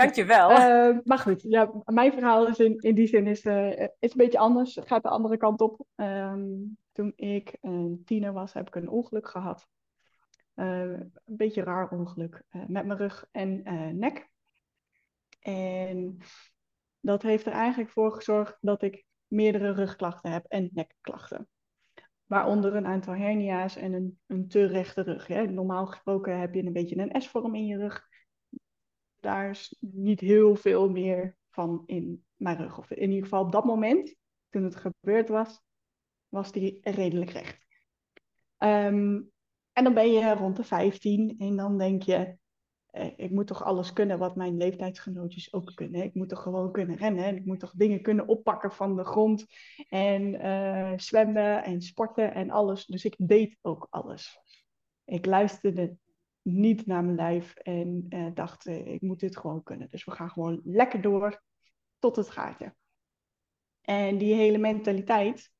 [0.00, 0.50] Dankjewel.
[0.50, 4.16] Uh, maar goed, ja, mijn verhaal is in, in die zin is, uh, is een
[4.16, 4.74] beetje anders.
[4.74, 5.86] Het gaat de andere kant op.
[5.96, 9.68] Um, toen ik een tiener was, heb ik een ongeluk gehad.
[10.54, 13.62] Uh, een beetje raar ongeluk met mijn rug en
[13.98, 14.28] nek.
[15.40, 16.18] En
[17.00, 21.48] dat heeft er eigenlijk voor gezorgd dat ik meerdere rugklachten heb en nekklachten.
[22.26, 25.26] Waaronder een aantal hernia's en een, een te rechte rug.
[25.26, 25.46] Hè.
[25.46, 28.08] Normaal gesproken heb je een beetje een S-vorm in je rug.
[29.20, 32.78] Daar is niet heel veel meer van in mijn rug.
[32.78, 34.14] Of in ieder geval op dat moment,
[34.48, 35.62] toen het gebeurd was,
[36.28, 37.66] was die redelijk recht.
[38.58, 39.32] Um,
[39.72, 42.36] en dan ben je rond de 15 en dan denk je,
[43.16, 46.02] ik moet toch alles kunnen wat mijn leeftijdsgenootjes ook kunnen.
[46.02, 47.24] Ik moet toch gewoon kunnen rennen.
[47.24, 49.46] En ik moet toch dingen kunnen oppakken van de grond.
[49.88, 52.86] En uh, zwemmen en sporten en alles.
[52.86, 54.38] Dus ik deed ook alles.
[55.04, 55.96] Ik luisterde
[56.42, 59.88] niet naar mijn lijf en uh, dacht, ik moet dit gewoon kunnen.
[59.90, 61.42] Dus we gaan gewoon lekker door
[61.98, 62.74] tot het gaatje.
[63.80, 65.53] En die hele mentaliteit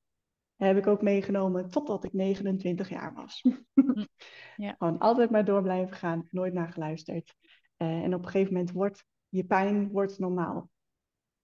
[0.57, 3.43] heb ik ook meegenomen totdat ik 29 jaar was.
[4.57, 4.75] ja.
[4.79, 7.35] Gewoon altijd maar door blijven gaan, nooit naar geluisterd.
[7.79, 10.71] Uh, en op een gegeven moment wordt je pijn wordt normaal.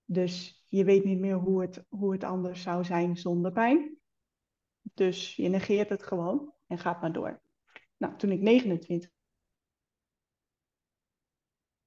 [0.05, 3.99] Dus je weet niet meer hoe het, hoe het anders zou zijn zonder pijn.
[4.95, 7.43] Dus je negeert het gewoon en gaat maar door.
[7.97, 9.11] Nou, toen ik 29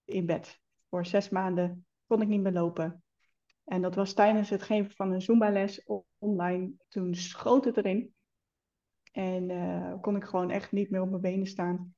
[0.05, 3.02] in bed voor zes maanden kon ik niet meer lopen.
[3.63, 5.86] En dat was tijdens het geven van een Zumba-les
[6.17, 6.71] online.
[6.88, 8.13] Toen schoot het erin.
[9.12, 11.95] En uh, kon ik gewoon echt niet meer op mijn benen staan.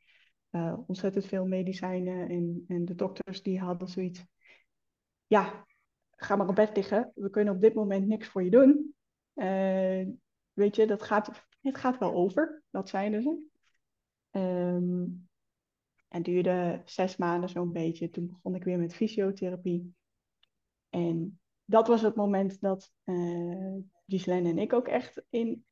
[0.51, 2.29] Uh, ontzettend veel medicijnen.
[2.29, 4.25] En, en de dokters die hadden zoiets.
[5.27, 5.65] Ja,
[6.15, 7.11] ga maar op bed liggen.
[7.15, 8.95] We kunnen op dit moment niks voor je doen.
[9.35, 10.07] Uh,
[10.53, 12.63] weet je, dat gaat, het gaat wel over.
[12.69, 13.53] Dat zeiden ze.
[14.31, 15.27] Um,
[16.07, 18.09] en duurde zes maanden zo'n beetje.
[18.09, 19.95] Toen begon ik weer met fysiotherapie.
[20.89, 23.75] En dat was het moment dat uh,
[24.07, 25.65] Ghislaine en ik ook echt in,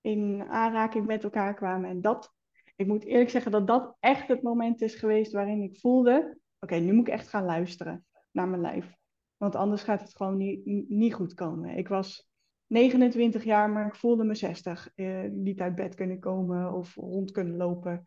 [0.00, 1.90] in aanraking met elkaar kwamen.
[1.90, 2.34] En dat,
[2.76, 6.74] ik moet eerlijk zeggen dat dat echt het moment is geweest waarin ik voelde: oké,
[6.74, 8.94] nu moet ik echt gaan luisteren naar mijn lijf.
[9.36, 11.76] Want anders gaat het gewoon niet, niet goed komen.
[11.76, 12.28] Ik was
[12.66, 14.90] 29 jaar, maar ik voelde me 60.
[14.94, 18.02] Uh, niet uit bed kunnen komen of rond kunnen lopen.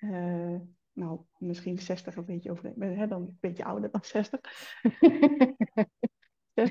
[0.00, 0.56] Uh,
[0.92, 4.40] nou, misschien 60 een beetje over, hè, dan een beetje ouder dan 60.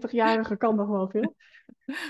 [0.10, 1.36] 60-jarige kan nog wel veel.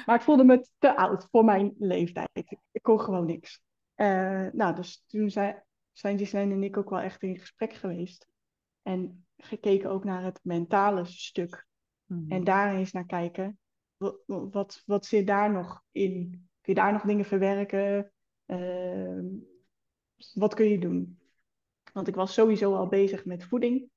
[0.06, 2.30] Maar ik voelde me te oud voor mijn leeftijd.
[2.72, 3.62] Ik, kon gewoon niks.
[3.96, 8.28] Uh, nou, dus toen zijn, zijn en ik ook wel echt in gesprek geweest.
[8.82, 11.68] En gekeken ook naar het mentale stuk.
[12.06, 12.26] Mm.
[12.30, 13.60] En daar eens naar kijken.
[13.98, 16.30] Wat, wat, wat zit daar nog in?
[16.62, 18.12] Kun je daar nog dingen verwerken?
[18.46, 19.24] Uh,
[20.34, 21.20] wat kun je doen?
[21.94, 23.90] Want ik was sowieso al bezig met voeding.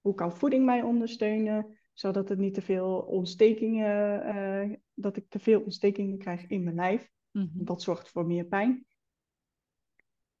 [0.00, 1.75] Hoe kan voeding mij ondersteunen?
[1.98, 6.76] Zodat het niet te veel ontstekingen, uh, dat ik te veel ontstekingen krijg in mijn
[6.76, 7.10] lijf.
[7.30, 7.64] Mm -hmm.
[7.64, 8.86] Dat zorgt voor meer pijn.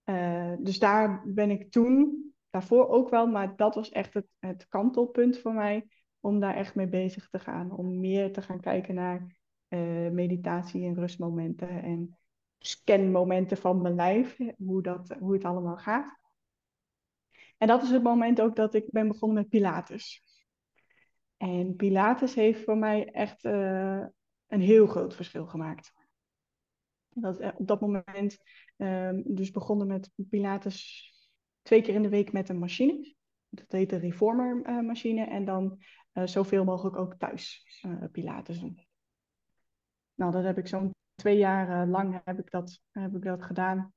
[0.04, 4.68] Uh, dus daar ben ik toen, daarvoor ook wel, maar dat was echt het, het
[4.68, 5.88] kantelpunt voor mij
[6.20, 7.76] om daar echt mee bezig te gaan.
[7.76, 9.36] Om meer te gaan kijken naar
[9.68, 12.18] uh, meditatie en rustmomenten en
[12.58, 16.18] scanmomenten van mijn lijf, hoe, dat, hoe het allemaal gaat.
[17.58, 20.25] En dat is het moment ook dat ik ben begonnen met Pilates.
[21.36, 24.04] En Pilates heeft voor mij echt uh,
[24.46, 25.92] een heel groot verschil gemaakt.
[27.08, 28.38] Dat, uh, op dat moment
[28.76, 31.10] um, dus begonnen met Pilates
[31.62, 33.14] twee keer in de week met een machine.
[33.48, 35.24] Dat heet de Reformer uh, machine.
[35.24, 35.78] En dan
[36.24, 37.66] zoveel mogelijk ook thuis
[38.12, 38.86] Pilates doen.
[40.14, 43.94] Nou, dat heb ik zo'n twee jaar lang heb ik, dat, heb ik dat gedaan.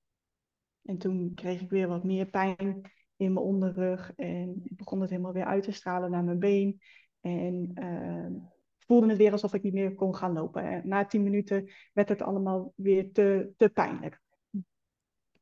[0.81, 4.13] En toen kreeg ik weer wat meer pijn in mijn onderrug.
[4.15, 6.81] En begon het helemaal weer uit te stralen naar mijn been.
[7.21, 8.41] En uh,
[8.79, 10.63] voelde het weer alsof ik niet meer kon gaan lopen.
[10.63, 14.21] En na tien minuten werd het allemaal weer te, te pijnlijk.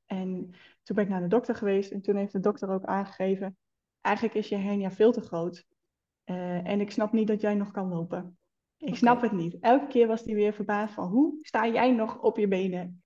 [0.06, 0.52] En
[0.84, 3.58] toen ben ik naar de dokter geweest en toen heeft de dokter ook aangegeven,
[4.02, 5.66] eigenlijk is je hernia veel te groot.
[6.26, 8.38] Uh, en ik snap niet dat jij nog kan lopen.
[8.78, 8.98] Ik okay.
[9.00, 9.58] snap het niet.
[9.60, 13.04] Elke keer was hij weer verbaasd van hoe sta jij nog op je benen?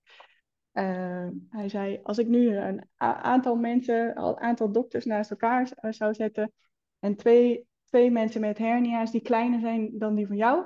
[0.72, 6.14] Uh, hij zei, als ik nu een aantal mensen, een aantal dokters naast elkaar zou
[6.14, 6.52] zetten
[6.98, 10.64] en twee twee mensen met hernia's die kleiner zijn dan die van jou.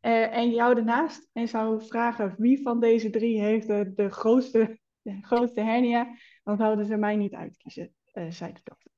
[0.00, 1.28] Uh, en jou ernaast.
[1.32, 6.16] En zou vragen wie van deze drie heeft de, de, grootste, de grootste hernia.
[6.42, 8.90] Dan zouden ze mij niet uitkiezen, uh, zei de dokter.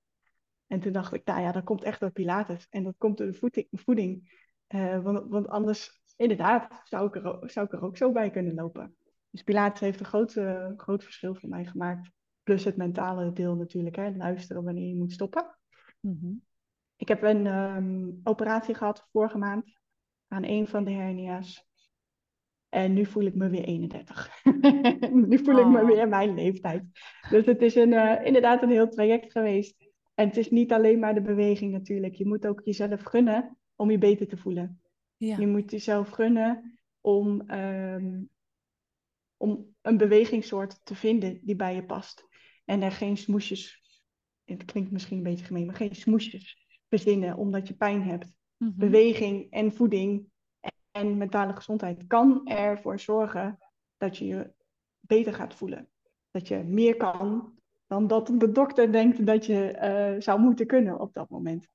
[0.66, 2.66] En toen dacht ik, nou ja, dat komt echt door Pilates.
[2.70, 3.66] En dat komt door de voeding.
[3.70, 4.40] voeding.
[4.68, 8.54] Uh, want, want anders, inderdaad, zou ik, er, zou ik er ook zo bij kunnen
[8.54, 8.96] lopen.
[9.30, 10.32] Dus Pilates heeft een groot,
[10.76, 12.10] groot verschil voor mij gemaakt.
[12.42, 15.58] plus het mentale deel natuurlijk, hè, luisteren wanneer je moet stoppen.
[16.00, 16.32] Mhm.
[16.96, 19.78] Ik heb een ehm, operatie gehad vorige maand
[20.28, 21.64] aan een van de hernia's.
[22.68, 24.42] En nu voel ik me weer 31.
[25.30, 25.86] nu voel ik me Oh.
[25.86, 26.84] weer mijn leeftijd.
[27.30, 29.84] Dus het is een, eh, inderdaad een heel traject geweest.
[30.14, 32.14] En het is niet alleen maar de beweging natuurlijk.
[32.14, 34.80] Je moet ook jezelf gunnen om je beter te voelen.
[35.16, 35.38] Ja.
[35.38, 38.22] Je moet jezelf gunnen om, ehm,
[39.36, 42.26] om een bewegingssoort te vinden die bij je past.
[42.64, 43.82] En er geen smoesjes,
[44.44, 48.34] het klinkt misschien een beetje gemeen, maar geen smoesjes verzinnen omdat je pijn hebt.
[48.56, 48.70] Mhm.
[48.74, 50.30] Beweging en voeding
[50.90, 53.58] en mentale gezondheid kan ervoor zorgen
[53.96, 54.52] dat je je
[55.00, 55.88] beter gaat voelen.
[56.30, 57.54] Dat je meer kan
[57.86, 61.68] dan dat de dokter denkt dat je eh, zou moeten kunnen op dat moment.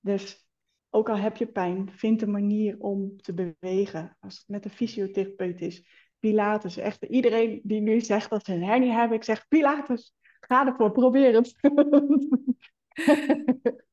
[0.00, 0.46] Dus
[0.90, 4.16] ook al heb je pijn, vind een manier om te bewegen.
[4.20, 5.86] Als het met een fysiotherapeut is,
[6.18, 6.76] Pilates.
[6.76, 10.14] Echt iedereen die nu zegt dat ze een hernia hebben, ik zeg Pilates.
[10.40, 11.54] Ga ervoor, probeer het.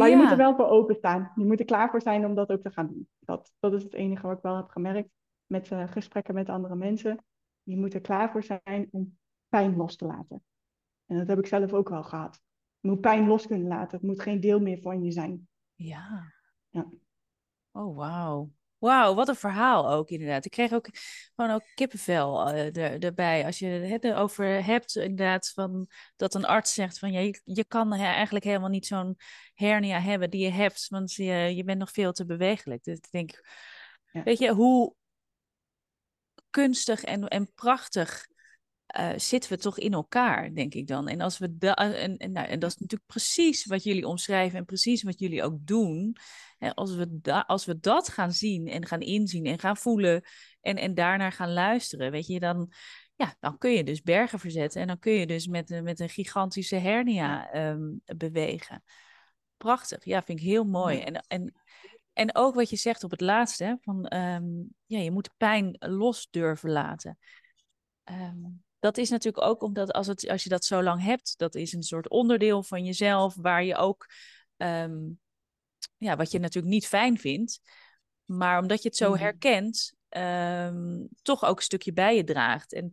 [0.00, 1.32] maar je moet er wel voor openstaan.
[1.34, 3.08] Je moet er klaar voor zijn om dat ook te gaan doen.
[3.18, 5.10] Dat, dat is het enige wat ik wel heb gemerkt
[5.46, 7.24] met eh, gesprekken met andere mensen.
[7.62, 10.42] Je moet er klaar voor zijn om pijn los te laten.
[11.06, 12.40] En dat heb ik zelf ook wel gehad.
[12.80, 13.98] Je moet pijn los kunnen laten.
[13.98, 15.48] Het moet geen deel meer van je zijn.
[15.74, 16.32] Ja.
[16.68, 16.88] Ja.
[17.72, 18.50] Oh, wauw.
[18.80, 20.44] Wauw, wat een verhaal ook inderdaad.
[20.44, 20.88] Ik kreeg ook
[21.34, 23.44] gewoon ook kippenvel er, erbij.
[23.44, 27.64] Als je het erover hebt inderdaad van dat een arts zegt van ja, je, je
[27.64, 29.16] kan he- eigenlijk helemaal niet zo'n
[29.54, 32.82] hernia hebben die je hebt, want je, je bent nog veel te bewegelijk.
[32.84, 33.40] Dus ik denk,
[34.12, 34.22] Ja.
[34.22, 34.94] weet je, hoe
[36.50, 38.26] kunstig en, en prachtig
[38.90, 41.08] eh, zitten we toch in elkaar, denk ik dan.
[41.08, 44.58] En, als we da- en, en, nou, en dat is natuurlijk precies wat jullie omschrijven
[44.58, 46.16] en precies wat jullie ook doen.
[46.58, 50.22] Hè, als, we da- als we dat gaan zien en gaan inzien en gaan voelen
[50.60, 52.72] en, en daarnaar gaan luisteren, weet je, dan,
[53.16, 56.00] ja, dan kun je dus bergen verzetten en dan kun je dus met, een- met
[56.00, 58.82] een gigantische hernia ehm, bewegen.
[59.56, 60.96] Prachtig, ja, vind ik heel mooi.
[60.96, 61.04] Ja.
[61.04, 61.54] En, en,
[62.12, 64.44] en ook wat je zegt op het laatste, hè, van ehm,
[64.86, 67.18] ja, je moet pijn los durven laten.
[68.04, 68.36] Ehm,
[68.80, 71.72] dat is natuurlijk ook omdat als, het, als je dat zo lang hebt, dat is
[71.72, 74.06] een soort onderdeel van jezelf waar je ook,
[74.56, 74.98] ehm,
[75.96, 77.60] ja, wat je natuurlijk niet fijn vindt,
[78.24, 79.20] maar omdat je het zo Mhm.
[79.20, 82.72] herkent, ehm, toch ook een stukje bij je draagt.
[82.72, 82.92] En,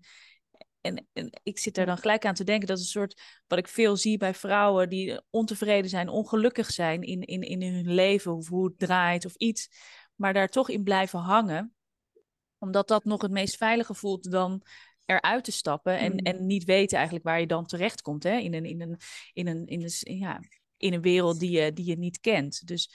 [0.82, 1.92] en, en ik zit daar Ja.
[1.92, 4.90] dan gelijk aan te denken, dat is een soort, wat ik veel zie bij vrouwen
[4.90, 9.36] die ontevreden zijn, ongelukkig zijn in, in, in hun leven, of hoe het draait of
[9.36, 9.70] iets,
[10.16, 11.72] maar daar toch in blijven hangen
[12.60, 14.62] omdat dat nog het meest veilige voelt dan
[15.08, 16.18] eruit te stappen en, Mm.
[16.18, 18.24] en niet weten eigenlijk waar je dan terechtkomt.
[18.24, 18.38] Hè?
[18.38, 18.98] In, een, in, een,
[19.34, 20.40] in, een, in, een, ja,
[20.78, 22.68] in een wereld die je, die je niet kent.
[22.68, 22.94] Dus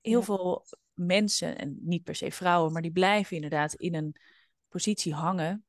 [0.00, 0.24] heel Ja.
[0.24, 4.14] veel mensen, en niet per se vrouwen, maar die blijven inderdaad in een
[4.68, 5.64] positie hangen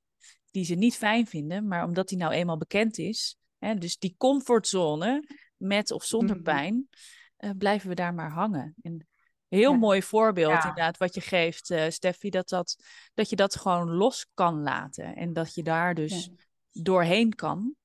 [0.52, 4.16] die ze niet fijn vinden, maar omdat die nou eenmaal bekend is, hè, dus die
[4.18, 6.44] comfortzone met of zonder Mhm.
[6.44, 6.90] pijn,
[7.38, 8.76] eh, blijven we daar maar hangen.
[8.82, 9.08] En
[9.50, 9.78] heel Ja.
[9.78, 10.58] mooi voorbeeld Ja.
[10.62, 12.76] inderdaad wat je geeft, eh Steffi, dat, dat,
[13.14, 16.84] dat je dat gewoon los kan laten en dat je daar dus Ja.
[16.84, 17.76] doorheen kan.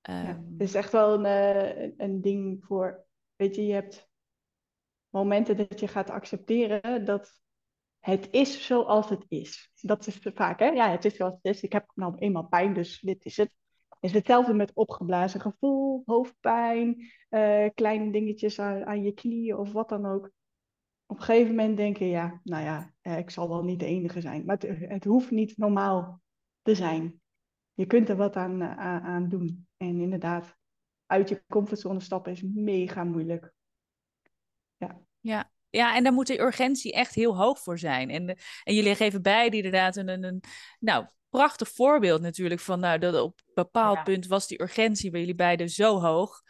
[0.00, 3.04] Ehm, het is echt wel een, eh, een- een ding voor,
[3.36, 4.08] weet je, je hebt
[5.08, 7.40] momenten dat je gaat accepteren dat
[8.00, 9.70] het is zoals het is.
[9.80, 10.66] Dat is vaak, hè?
[10.66, 11.62] Ja, het is zoals het is.
[11.62, 13.52] Ik heb nou eenmaal pijn, dus dit is het.
[13.88, 19.72] Het is hetzelfde met opgeblazen gevoel, hoofdpijn, eh, kleine dingetjes aan, aan je knieën of
[19.72, 20.30] wat dan ook.
[21.06, 24.20] Op een gegeven moment denken, ja, nou ja, eh, ik zal wel niet de enige
[24.20, 24.44] zijn.
[24.44, 26.22] Maar het, het hoeft niet normaal
[26.62, 27.20] te zijn.
[27.72, 29.66] Je kunt er wat aan, eh, aan, aan doen.
[29.76, 30.56] En inderdaad,
[31.06, 33.52] uit je comfortzone stappen is mega moeilijk.
[35.20, 35.50] Ja.
[35.70, 38.10] ja, en daar moet de urgentie echt heel hoog voor zijn.
[38.10, 38.28] En,
[38.64, 40.42] en jullie geven beide inderdaad een, een, een
[40.80, 44.02] nou, prachtig voorbeeld natuurlijk van nou, dat op een bepaald Ja.
[44.02, 46.42] punt was die urgentie bij jullie beiden zo hoog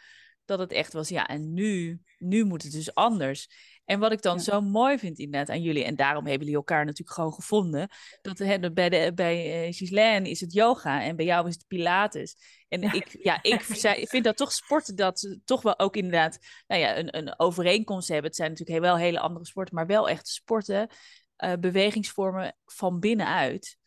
[0.45, 3.49] dat het echt was, ja, en nu, nu moet het dus anders.
[3.85, 4.41] En wat ik dan Ja.
[4.43, 7.89] zo mooi vind inderdaad aan jullie, en daarom hebben jullie elkaar natuurlijk gewoon gevonden,
[8.21, 11.67] dat hè, bij, de, bij eh, Ghislaine is het yoga en bij jou is het
[11.67, 12.35] Pilates.
[12.67, 13.61] En ik, ja, ik
[14.09, 18.07] vind dat toch sporten dat ze toch wel ook inderdaad nou ja, een, een overeenkomst
[18.07, 18.25] hebben.
[18.27, 20.87] Het zijn natuurlijk heel- wel hele andere sporten, maar wel echt sporten,
[21.35, 23.77] eh, bewegingsvormen van binnenuit.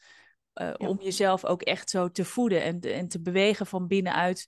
[0.52, 0.88] Eh, Ja.
[0.88, 4.46] Om jezelf ook echt zo te voeden en, en te bewegen van binnenuit.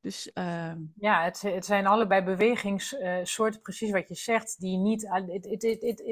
[0.00, 5.08] Dus ehm, Ja, het, het zijn allebei bewegingssoorten, precies wat je zegt, die niet.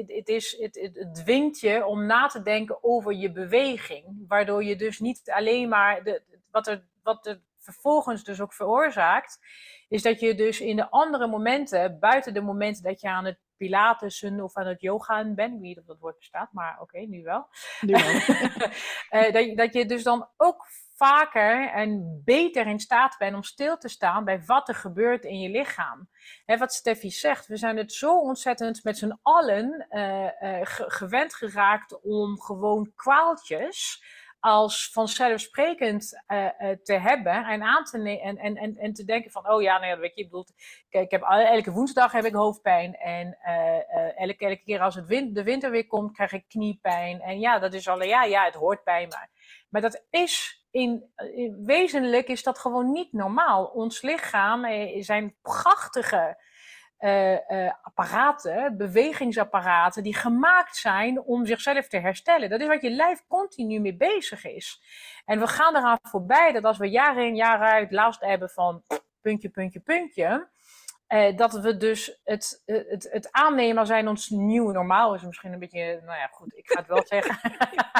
[0.07, 0.69] Het, is,
[1.13, 4.25] dwingt je om na te denken over je beweging.
[4.27, 6.03] Waardoor je dus niet alleen maar.
[6.03, 6.21] De,
[6.51, 9.39] wat, er, wat er vervolgens dus ook veroorzaakt,
[9.87, 13.39] is dat je dus in de andere momenten, buiten de momenten dat je aan het
[13.57, 16.99] pilatesen of aan het yogaan bent, ik weet niet of dat woord bestaat, maar oké,
[16.99, 17.47] nu wel.
[17.81, 18.01] Nu wel.
[19.09, 20.65] Eh, dat, je, dat je dus dan ook
[20.97, 25.39] vaker en beter in staat bent om stil te staan bij wat er gebeurt in
[25.39, 26.09] je lichaam.
[26.45, 32.41] Wat Steffi zegt, we zijn het zo ontzettend met z'n allen uh, gewend geraakt om
[32.41, 34.03] gewoon kwaaltjes
[34.39, 36.47] als vanzelfsprekend uh,
[36.83, 39.91] te hebben en aan te en, en, en, en te denken van, oh ja, nou
[39.91, 40.45] ja, weet je, ik bedoel,
[40.89, 43.37] kijk, ik heb elke woensdag heb ik hoofdpijn en
[44.15, 47.21] elke, elke keer als het de winter weer komt, krijg ik kniepijn.
[47.21, 49.27] En ja, dat is alleen, ja, ja, het hoort bij me.
[49.69, 51.03] Maar dat is in,
[51.35, 53.65] in wezenlijk is dat gewoon niet normaal.
[53.65, 54.65] Ons lichaam
[55.01, 56.37] zijn prachtige
[56.99, 62.49] uh, apparaten, bewegingsapparaten, die gemaakt zijn om zichzelf te herstellen.
[62.49, 64.81] Dat is wat je lijf continu mee bezig is.
[65.25, 68.83] En we gaan eraan voorbij dat als we jaar in jaar uit last hebben van
[69.21, 70.47] puntje, puntje, puntje.
[71.07, 75.59] Uh, dat we dus het, het, het aannemen zijn ons nieuwe normaal is misschien een
[75.59, 77.39] beetje, nou ja goed, ik ga het wel zeggen.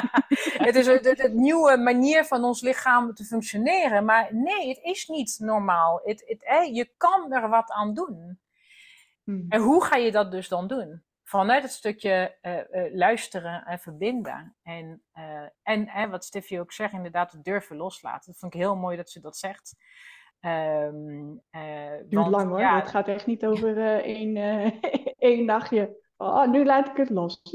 [0.66, 4.04] het is het, het, nieuwe manier van ons lichaam te functioneren.
[4.04, 6.00] Maar nee, het is niet normaal.
[6.04, 8.40] Het, het, je kan er wat aan doen.
[9.24, 9.46] Hmm.
[9.48, 11.02] En hoe ga je dat dus dan doen?
[11.24, 14.56] Vanuit het stukje uh, uh, luisteren en verbinden.
[14.62, 15.02] En,
[15.62, 18.30] en wat Steffi ook zegt, inderdaad het durven loslaten.
[18.32, 19.76] Dat vond ik heel mooi dat ze dat zegt.
[20.40, 22.60] Um, Duurt want, lang hoor.
[22.60, 24.36] Ja, het gaat echt niet over één,
[25.18, 25.96] één nachtje.
[26.16, 27.40] Oh, nu laat ik het los.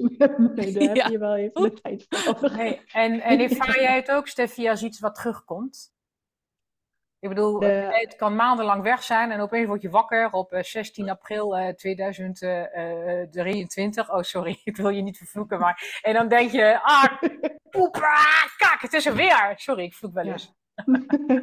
[0.55, 2.51] nee, daar heb je wel even de tijd voor.
[2.55, 2.81] Nee.
[2.91, 5.91] En, en ervaar jij het ook, Steffi, als iets wat terugkomt?
[7.19, 11.11] Ik bedoel, het kan maandenlang weg zijn en opeens word je wakker op 16 eh,
[11.11, 14.07] april uh, eh, 2023.
[14.07, 15.99] Eh, oh, sorry, ik wil je niet vervloeken, maar...
[16.01, 17.21] En dan denk je, ah,
[17.69, 19.53] poep, ah, kak, het is er weer.
[19.55, 20.53] Sorry, ik vloek wel eens.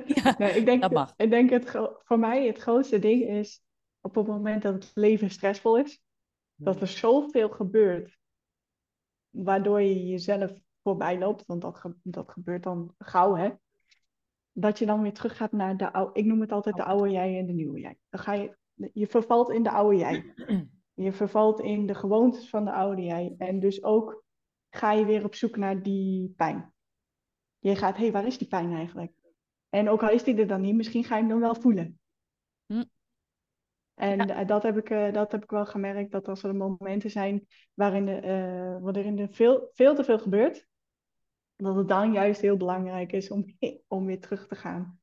[0.04, 0.34] Ja.
[0.38, 1.70] nee, ik denk, dat ik denk het,
[2.04, 3.62] voor mij het grootste ding is,
[4.00, 6.02] op het moment dat het leven stressvol is,
[6.54, 8.18] dat er zoveel gebeurt,
[9.30, 13.50] waardoor je jezelf voorbij loopt, want dat, dat gebeurt dan gauw, hè
[14.52, 17.10] dat je dan weer terug gaat naar de oude, ik noem het altijd de oude
[17.10, 17.98] jij en de nieuwe jij.
[18.08, 18.56] Dan ga je,
[18.92, 20.24] je vervalt in de oude jij.
[20.94, 23.34] Je vervalt in de gewoontes van de oude jij.
[23.38, 24.24] En dus ook
[24.70, 26.74] ga je weer op zoek naar die pijn.
[27.58, 29.12] Je gaat, hé, hey, waar is die pijn eigenlijk?
[29.70, 31.98] En ook al is die er dan niet, misschien ga je hem dan wel voelen.
[32.66, 32.84] Hm.
[33.94, 37.46] En dat, heb ik, uh, dat heb ik wel gemerkt, dat als er momenten zijn
[37.74, 40.66] waarin, de, uh, waarin er veel, veel te veel gebeurt,
[41.56, 43.44] dat het dan juist heel belangrijk is om,
[43.88, 45.00] om weer terug te gaan.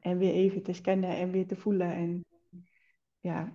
[0.00, 1.92] En weer even te scannen en weer te voelen.
[1.92, 2.24] En
[3.20, 3.52] ja,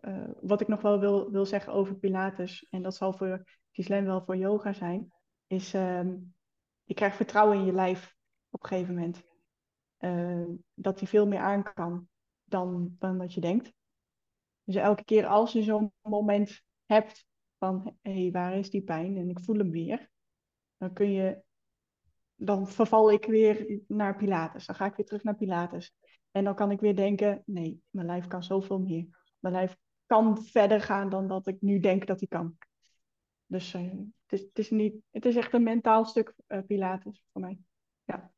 [0.00, 4.06] uh, wat ik nog wel wil, wil zeggen over Pilates, en dat zal voor Gislaine
[4.06, 5.12] wel voor yoga zijn,
[5.46, 6.34] is um,
[6.82, 8.16] je krijgt vertrouwen in je lijf
[8.50, 9.22] op een gegeven moment.
[10.04, 12.08] Uh, dat hij veel meer aan kan
[12.44, 13.72] dan, dan wat je denkt.
[14.64, 17.26] Dus elke keer als je zo'n moment hebt
[17.58, 20.10] van hé, hey, waar is die pijn en ik voel hem weer,
[20.76, 21.42] dan kun je
[22.34, 24.66] dan verval ik weer naar Pilates.
[24.66, 25.94] Dan ga ik weer terug naar Pilates.
[26.30, 29.06] En dan kan ik weer denken, nee, mijn lijf kan zoveel meer.
[29.38, 32.56] Mijn lijf kan verder gaan dan dat ik nu denk dat hij kan.
[33.46, 33.82] Dus uh,
[34.26, 37.58] het, is, het, is niet, het is echt een mentaal stuk uh, Pilates voor mij.
[38.04, 38.32] Ja.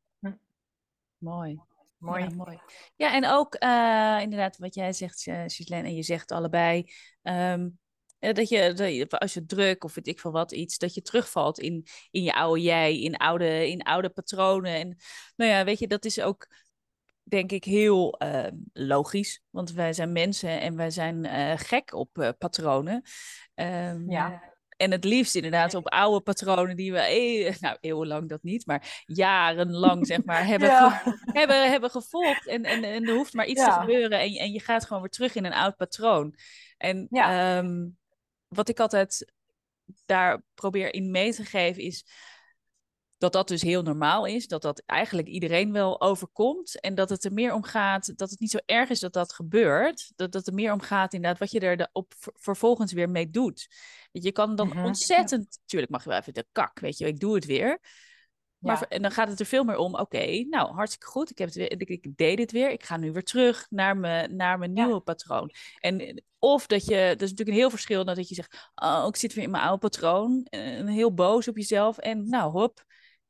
[1.24, 1.60] Mooi.
[1.98, 2.22] Mooi.
[2.22, 2.58] Ja, mooi.
[2.96, 6.92] Ja, en ook uh, inderdaad wat jij zegt, uh, en je zegt allebei.
[7.22, 7.78] Um,
[8.18, 11.58] dat je, dat als je druk of weet ik veel wat iets, dat je terugvalt
[11.58, 14.74] in, in je oude jij, in oude, in oude patronen.
[14.74, 14.96] En
[15.36, 16.46] nou ja, weet je, dat is ook
[17.22, 19.42] denk ik heel uh, logisch.
[19.50, 23.02] Want wij zijn mensen en wij zijn uh, gek op uh, patronen.
[23.54, 24.53] Um, ja.
[24.76, 29.02] En het liefst inderdaad op oude patronen die we, e nou eeuwenlang dat niet, maar
[29.06, 31.02] jarenlang zeg maar, hebben, ja.
[31.24, 32.46] hebben, hebben gevolgd.
[32.46, 33.74] En, en, en er hoeft maar iets ja.
[33.74, 36.34] te gebeuren en, en je gaat gewoon weer terug in een oud patroon.
[36.76, 37.58] En ja.
[37.58, 37.96] um,
[38.48, 39.32] wat ik altijd
[40.06, 42.04] daar probeer in mee te geven is
[43.24, 47.24] dat dat dus heel normaal is, dat dat eigenlijk iedereen wel overkomt en dat het
[47.24, 50.46] er meer om gaat, dat het niet zo erg is dat dat gebeurt, dat, dat
[50.46, 53.68] er meer om gaat inderdaad wat je er op vervolgens weer mee doet.
[54.12, 54.84] Je kan dan mhm.
[54.84, 57.80] ontzettend, natuurlijk mag je wel even de kak, weet je, ik doe het weer.
[58.58, 61.48] Maar en dan gaat het er veel meer om, oké, nou hartstikke goed, ik, heb
[61.48, 64.58] het weer, ik, ik, deed het weer, ik ga nu weer terug naar mijn, naar
[64.58, 65.50] mijn nieuwe patroon.
[65.78, 69.16] En of dat je, dat is natuurlijk een heel verschil dat je zegt, oh, ik
[69.16, 72.84] zit weer in mijn oude patroon, en heel boos op jezelf en nou hop.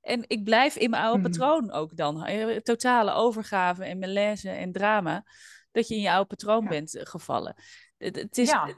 [0.04, 1.30] En ik blijf in mijn oude mhm.
[1.30, 2.28] patroon ook dan.
[2.62, 5.24] Totale overgave en malaise en drama,
[5.72, 7.54] dat je in je oude patroon bent eh, gevallen.
[7.96, 8.74] Het, het is, ja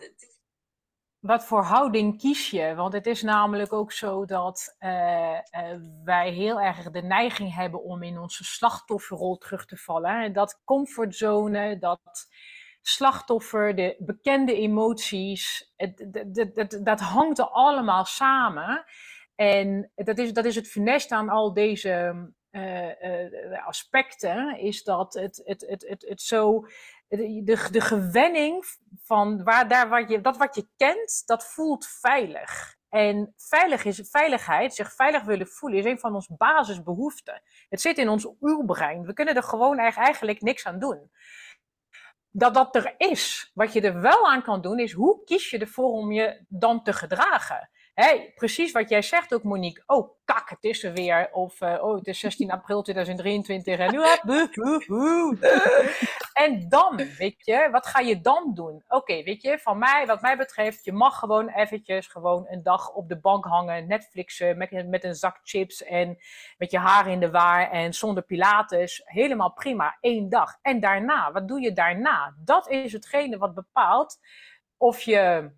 [1.27, 2.75] wat voor houding kies je?
[2.75, 5.39] Want het is namelijk ook zo dat uh, uh,
[6.05, 10.23] wij heel erg de neiging hebben om in onze slachtofferrol terug te vallen.
[10.23, 12.29] En dat comfortzone, dat
[12.83, 18.85] slachtoffer, de bekende emoties, het, het, dat hangt er allemaal samen.
[19.37, 22.15] En dat is, dat is het funest aan al deze
[23.65, 26.67] aspecten is dat het, het, het, het, het zo.
[27.09, 28.65] De, de gewenning
[29.03, 32.77] van waar, daar wat je, dat wat je kent, dat voelt veilig.
[32.89, 37.43] En veilig is, veiligheid, zich veilig willen voelen, is een van onze basisbehoeften.
[37.69, 39.03] Het zit in ons uurbrein.
[39.03, 41.11] We kunnen er gewoon eigenlijk niks aan doen.
[42.31, 43.51] Dat dat er is.
[43.55, 46.83] Wat je er wel aan kan doen, is hoe kies je ervoor om je dan
[46.83, 47.71] te gedragen?
[47.97, 49.83] Hey, precies wat jij zegt ook, Monique.
[49.87, 51.29] Oh, kak, het is er weer.
[51.33, 54.03] Of, uh, oh, het is 16 april 2023 en nu...
[56.45, 58.85] en dan, weet je, wat ga je dan doen?
[58.89, 62.93] Oké, weet je, van mij, wat mij betreft, je mag gewoon eventjes gewoon een dag
[62.93, 66.19] op de bank hangen, Netflixen met, met een zak chips en
[66.59, 69.03] met je haar in de waar en zonder pilates.
[69.05, 70.59] Helemaal prima, één dag.
[70.63, 72.35] En daarna, wat doe je daarna?
[72.45, 74.19] Dat is hetgene wat bepaalt
[74.77, 75.51] of je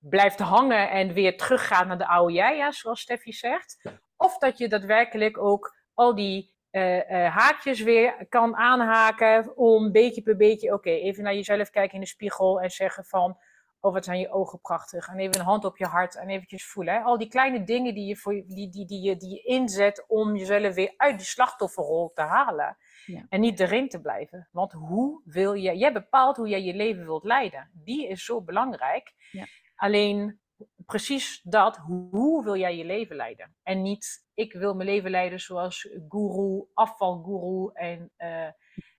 [0.00, 3.82] blijft hangen en weer teruggaat naar de oude jij, zoals Steffi zegt.
[4.16, 10.36] Of dat je daadwerkelijk ook al die uh, haakjes weer kan aanhaken om beetje per
[10.36, 13.38] beetje, oké, even naar jezelf kijken in de spiegel en zeggen van,
[13.80, 15.08] oh wat zijn je ogen prachtig.
[15.08, 16.94] En even een hand op je hart en eventjes voelen.
[16.94, 17.00] Hè?
[17.00, 20.36] Al die kleine dingen die je, voor, die, die, die, je, die je inzet om
[20.36, 22.76] jezelf weer uit die slachtofferrol te halen.
[23.06, 23.26] Ja.
[23.28, 24.48] En niet erin te blijven.
[24.52, 27.70] Want hoe wil je, jij bepaalt hoe jij je leven wilt leiden.
[27.72, 29.12] Die is zo belangrijk.
[29.30, 29.46] Ja.
[29.80, 30.40] Alleen
[30.86, 31.76] precies dat,
[32.10, 33.54] hoe wil jij je leven leiden?
[33.62, 38.48] En niet, ik wil mijn leven leiden zoals guru, afvalguru en, uh,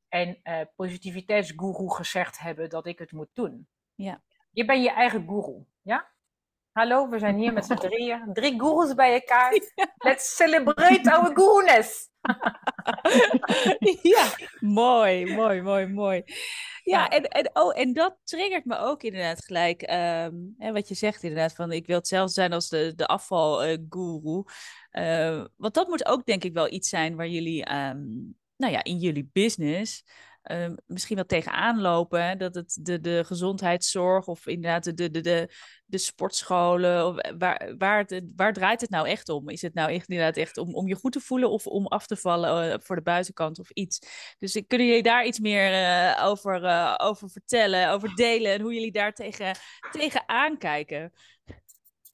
[0.08, 3.68] en uh, positiviteitsguru gezegd hebben dat ik het moet doen.
[3.96, 4.24] Ja.
[4.52, 6.12] Je bent je eigen guru, ja?
[6.72, 8.30] Hallo, we zijn hier met z'n drieën.
[8.34, 9.52] Drie gurus bij elkaar.
[9.98, 12.10] Let's celebrate our guruness.
[14.14, 16.24] ja, mooi, mooi, mooi, mooi.
[16.84, 19.82] Ja, En, en, oh, en dat triggert me ook inderdaad gelijk.
[19.82, 24.44] Um, hè, wat je zegt inderdaad, van ik wil hetzelfde zijn als de, de afvalguru.
[24.92, 28.84] Uh, want dat moet ook denk ik wel iets zijn waar jullie, um, nou ja,
[28.84, 30.04] in jullie business
[30.44, 32.38] uh, misschien wel tegenaan lopen.
[32.38, 35.54] Dat het de, de gezondheidszorg of inderdaad de, de, de,
[35.86, 39.50] de sportscholen, of waar, waar, het, waar draait het nou echt om?
[39.50, 42.08] Is het nou echt, inderdaad echt om, om je goed te voelen of om af
[42.08, 44.00] te vallen uh, voor de buitenkant of iets?
[44.40, 46.64] Dus kunnen jullie daar iets meer uh, over,
[47.00, 49.56] over vertellen, over delen en hoe jullie daar tegen,
[49.92, 51.12] tegen aankijken?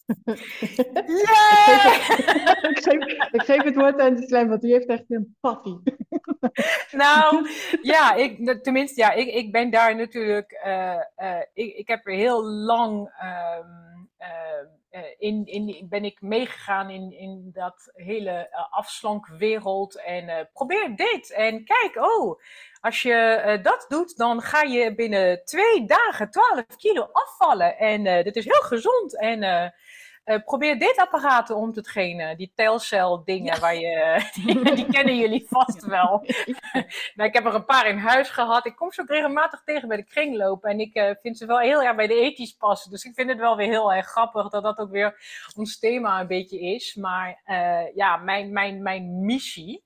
[1.26, 2.10] Yeah!
[2.70, 5.78] ik, geef, ik, geef, het woord aan de slam, want die heeft echt een patty.
[6.92, 7.50] nou,
[7.82, 10.62] ja, ik, tenminste, ja, ik, ik ben daar natuurlijk.
[10.66, 13.00] Uh, uh, ik, ik heb er heel lang.
[13.00, 20.02] Um, uh, in, in, ben ik meegegaan in, in dat hele afslankwereld.
[20.02, 21.32] En probeer dit.
[21.32, 22.42] En kijk, oh,
[22.82, 27.78] als je dat doet, dan ga je binnen twee dagen 12 kilo afvallen.
[27.78, 29.20] En dat is heel gezond.
[29.20, 29.68] En uh,
[30.46, 32.38] probeer dit apparaten om te trainen.
[32.38, 36.26] Die telcel dingen waar je, die, die, kennen jullie vast wel.
[37.16, 38.66] nou, ik heb er een paar in huis gehad.
[38.66, 40.70] Ik kom ze ook regelmatig tegen bij de kringlopen.
[40.70, 42.92] En ik uh, vind ze wel heel erg bij de ethisch passen.
[42.92, 45.20] Dus ik vind het wel weer heel erg grappig dat dat ook weer
[45.56, 46.96] ons thema een beetje is.
[46.96, 49.86] Maar uh, ja, mijn, mijn, mijn missie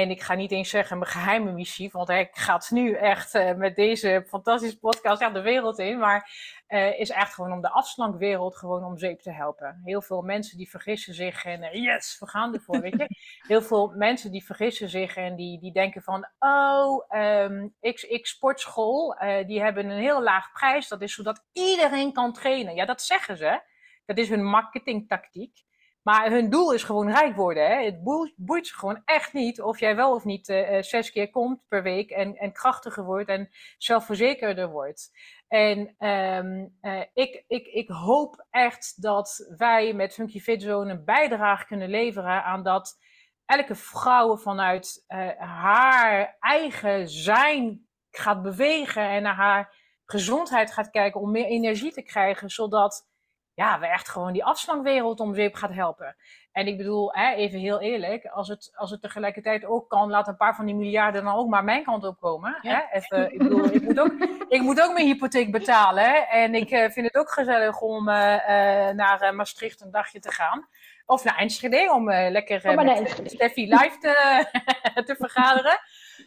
[0.00, 3.34] en ik ga niet eens zeggen mijn geheime missie, want ik ga het nu echt
[3.34, 5.98] uh, met deze fantastische podcast ja, de wereld in.
[5.98, 6.30] Maar
[6.68, 9.80] uh, is echt gewoon om de afslankwereld gewoon om zeep te helpen.
[9.84, 13.06] Heel veel mensen die vergissen zich en uh, yes, we gaan ervoor, weet je.
[13.48, 18.30] Heel veel mensen die vergissen zich en die, die denken van, oh, um, X, X
[18.30, 19.16] sportschool,
[19.46, 20.88] die hebben een heel laag prijs.
[20.88, 22.74] Dat is zodat iedereen kan trainen.
[22.74, 23.60] Ja, dat zeggen ze.
[24.06, 25.63] Dat is hun marketingtactiek.
[26.04, 27.66] Maar hun doel is gewoon rijk worden.
[27.66, 27.84] Hè?
[27.84, 28.02] Het
[28.36, 31.82] boeit ze gewoon echt niet of jij wel of niet uh, zes keer komt per
[31.82, 35.10] week en, en krachtiger wordt en zelfverzekerder wordt.
[35.48, 41.04] En um, uh, ik, ik, ik hoop echt dat wij met Funky Fit Zone een
[41.04, 42.98] bijdrage kunnen leveren aan dat
[43.44, 45.04] elke vrouw vanuit
[45.38, 49.74] haar eigen zijn gaat bewegen en naar haar
[50.04, 53.08] gezondheid gaat kijken om meer energie te krijgen, zodat
[53.54, 56.16] ja, we echt gewoon die afslangwereld om zeep gaat helpen.
[56.52, 60.28] En ik bedoel, hè, even heel eerlijk, als het, als het tegelijkertijd ook kan, laat
[60.28, 62.58] een paar van die miljarden dan ook maar mijn kant op komen.
[62.60, 62.80] Hè?
[62.92, 64.12] Even, ik, bedoel, ik, moet ook,
[64.48, 66.04] ik moet ook mijn hypotheek betalen.
[66.04, 66.16] Hè?
[66.16, 70.32] En ik uh, vind het ook gezellig om uh, uh, naar Maastricht een dagje te
[70.32, 70.68] gaan.
[71.06, 74.46] Of naar Enschede, om lekker oh, met Steffi live te,
[75.06, 75.78] te vergaderen.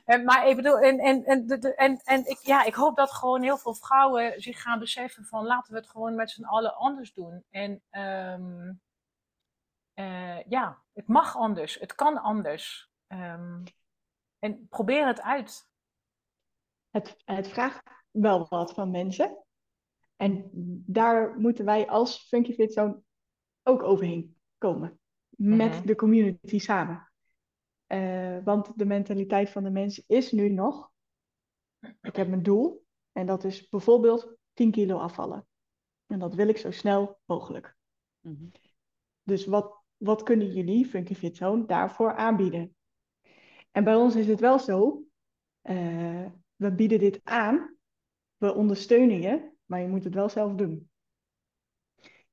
[0.05, 3.41] En, maar ik bedoel, en, en, en, en, en ik, ja, ik hoop dat gewoon
[3.41, 7.13] heel veel vrouwen zich gaan beseffen van laten we het gewoon met z'n allen anders
[7.13, 7.43] doen.
[7.49, 8.81] En um,
[9.95, 12.91] uh, ja, het mag anders, het kan anders.
[13.07, 13.63] Um,
[14.39, 15.69] en probeer het uit.
[16.89, 19.43] Het, het vraagt wel wat van mensen.
[20.15, 20.49] En
[20.85, 23.01] daar moeten wij als Funky Fit Zone
[23.63, 24.99] ook overheen komen.
[25.29, 25.85] Met mm -hmm.
[25.85, 27.06] de community samen.
[27.87, 30.91] Eh, want de mentaliteit van de mensen is nu nog,
[32.01, 35.47] ik heb een doel en dat is bijvoorbeeld 10 kilo afvallen.
[36.05, 37.75] En dat wil ik zo snel mogelijk.
[38.19, 38.45] Mhm.
[39.23, 42.75] Dus wat, wat kunnen jullie, Funky Fit Zone, daarvoor aanbieden?
[43.71, 45.03] En bij ons is het wel zo,
[45.63, 46.25] uh,
[46.55, 47.77] we bieden dit aan,
[48.37, 50.86] we ondersteunen je, maar je moet het wel zelf doen.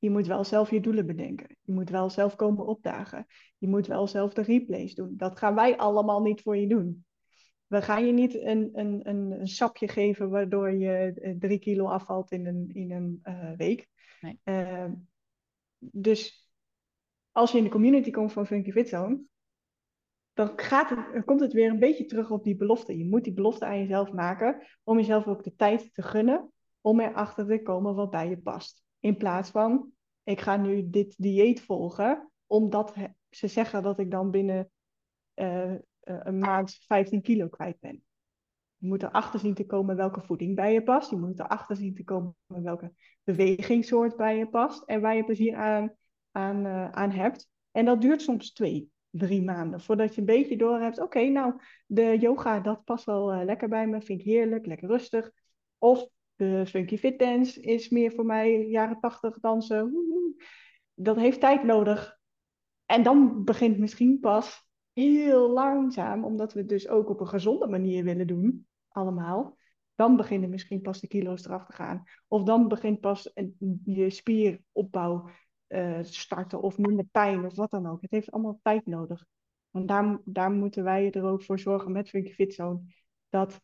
[0.05, 1.57] Je moet wel zelf je doelen bedenken.
[1.63, 3.27] Je moet wel zelf komen opdagen.
[3.59, 5.15] Je moet wel zelf de replays doen.
[5.17, 7.05] Dat gaan wij allemaal niet voor je doen.
[7.67, 11.87] We gaan je niet een, een, een, een sapje geven waardoor je eh, drie kilo
[11.87, 13.89] afvalt in een, in een uh, week.
[14.21, 14.41] Nee.
[14.45, 14.91] Uh,
[15.79, 16.49] dus
[17.33, 19.21] als je in de community komt van Funky Fit Zone,
[20.33, 22.99] dan, gaat het, dan komt het weer een beetje terug op die belofte.
[22.99, 27.01] Je moet die belofte aan jezelf maken om jezelf ook de tijd te gunnen om
[27.01, 28.83] erachter te komen wat bij je past.
[29.01, 29.94] In plaats van,
[30.25, 32.95] ik ga nu dit dieet volgen, omdat
[33.31, 34.71] ze zeggen dat ik dan binnen
[35.35, 38.05] uh, een maand 15 kilo kwijt ben.
[38.77, 41.11] Je moet erachter zien te komen welke voeding bij je past.
[41.11, 45.57] Je moet erachter zien te komen welke bewegingssoort bij je past en waar je plezier
[45.57, 45.95] aan,
[46.31, 47.49] aan, uh, aan hebt.
[47.71, 51.01] En dat duurt soms twee, drie maanden voordat je een beetje door hebt.
[51.01, 55.31] Oké, nou, de yoga, dat past wel lekker bij me, vind ik heerlijk, lekker rustig.
[55.79, 59.93] Of de funky fit dance is meer voor mij jaren tachtig dansen.
[60.95, 62.19] Dat heeft tijd nodig.
[62.87, 67.67] En dan begint misschien pas heel langzaam, omdat we het dus ook op een gezonde
[67.67, 69.59] manier willen doen, allemaal.
[69.95, 72.03] Dan beginnen misschien pas de kilo's eraf te gaan.
[72.29, 73.33] Of dan begint pas
[73.85, 75.31] je spieropbouw
[75.69, 78.03] uh, starten of minder pijn of wat dan ook.
[78.03, 79.27] Het heeft allemaal tijd nodig.
[79.71, 82.81] En daar, daar moeten wij er ook voor zorgen met Funky Fit Zone.
[83.29, 83.61] Dat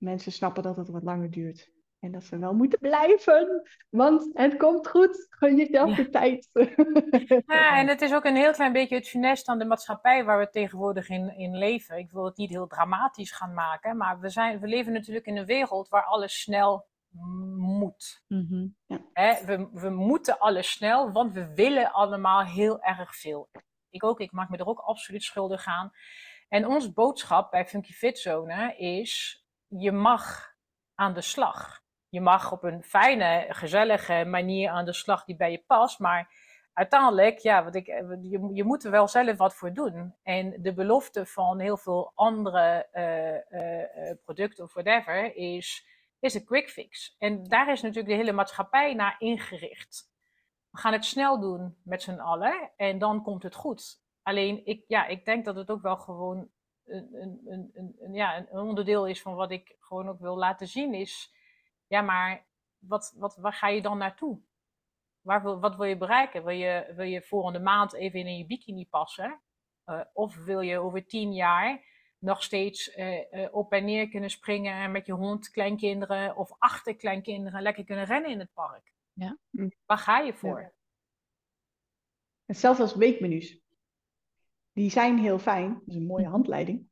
[0.00, 1.70] mensen snappen dat het wat langer duurt.
[2.00, 5.26] En dat ze wel moeten blijven, want het komt goed.
[5.30, 6.48] Gun jezelf de tijd.
[7.46, 10.38] Ja, en het is ook een heel klein beetje het funest aan de maatschappij waar
[10.38, 11.98] we tegenwoordig in, in leven.
[11.98, 15.36] Ik wil het niet heel dramatisch gaan maken, maar we, zijn, we leven natuurlijk in
[15.36, 16.88] een wereld waar alles snel
[17.56, 18.24] moet.
[18.28, 18.66] Mhm.
[18.86, 19.38] ja.
[19.46, 23.48] we, we moeten alles snel, want we willen allemaal heel erg veel.
[23.90, 25.90] Ik ook, ik maak me er ook absoluut schuldig aan.
[26.48, 29.39] En ons boodschap bij Funky Fit Zone is:
[29.70, 30.54] je mag
[30.94, 31.82] aan de slag.
[32.08, 36.32] Je mag op een fijne, gezellige manier aan de slag die bij je past, maar
[36.72, 40.14] uiteindelijk, ja, wat ik, je, je moet er wel zelf wat voor doen.
[40.22, 45.86] En de belofte van heel veel andere uh, uh, producten of whatever is,
[46.18, 47.16] is een quick fix.
[47.18, 50.08] En daar is natuurlijk de hele maatschappij naar ingericht.
[50.70, 54.02] We gaan het snel doen met z'n allen en dan komt het goed.
[54.22, 56.48] Alleen, ik, ja, ik denk dat het ook wel gewoon
[56.90, 60.68] een, een, een, een, ja, een onderdeel is van wat ik gewoon ook wil laten
[60.68, 60.94] zien.
[60.94, 61.34] Is,
[61.86, 62.46] ja, maar
[62.78, 64.40] wat, wat, waar ga je dan naartoe?
[65.20, 66.44] Waar wil, wat wil je bereiken?
[66.44, 69.40] Wil je, wil je volgende maand even in je bikini passen?
[69.86, 71.84] Uh, of wil je over tien jaar
[72.18, 77.62] nog steeds uh, uh, op en neer kunnen springen met je hond, kleinkinderen of achterkleinkinderen
[77.62, 78.92] lekker kunnen rennen in het park?
[79.12, 79.38] Ja.
[79.86, 80.60] Waar ga je voor?
[80.60, 80.72] Ja.
[82.46, 83.59] En zelfs als weekmenu's
[84.72, 86.88] die zijn heel fijn, dat is een mooie handleiding,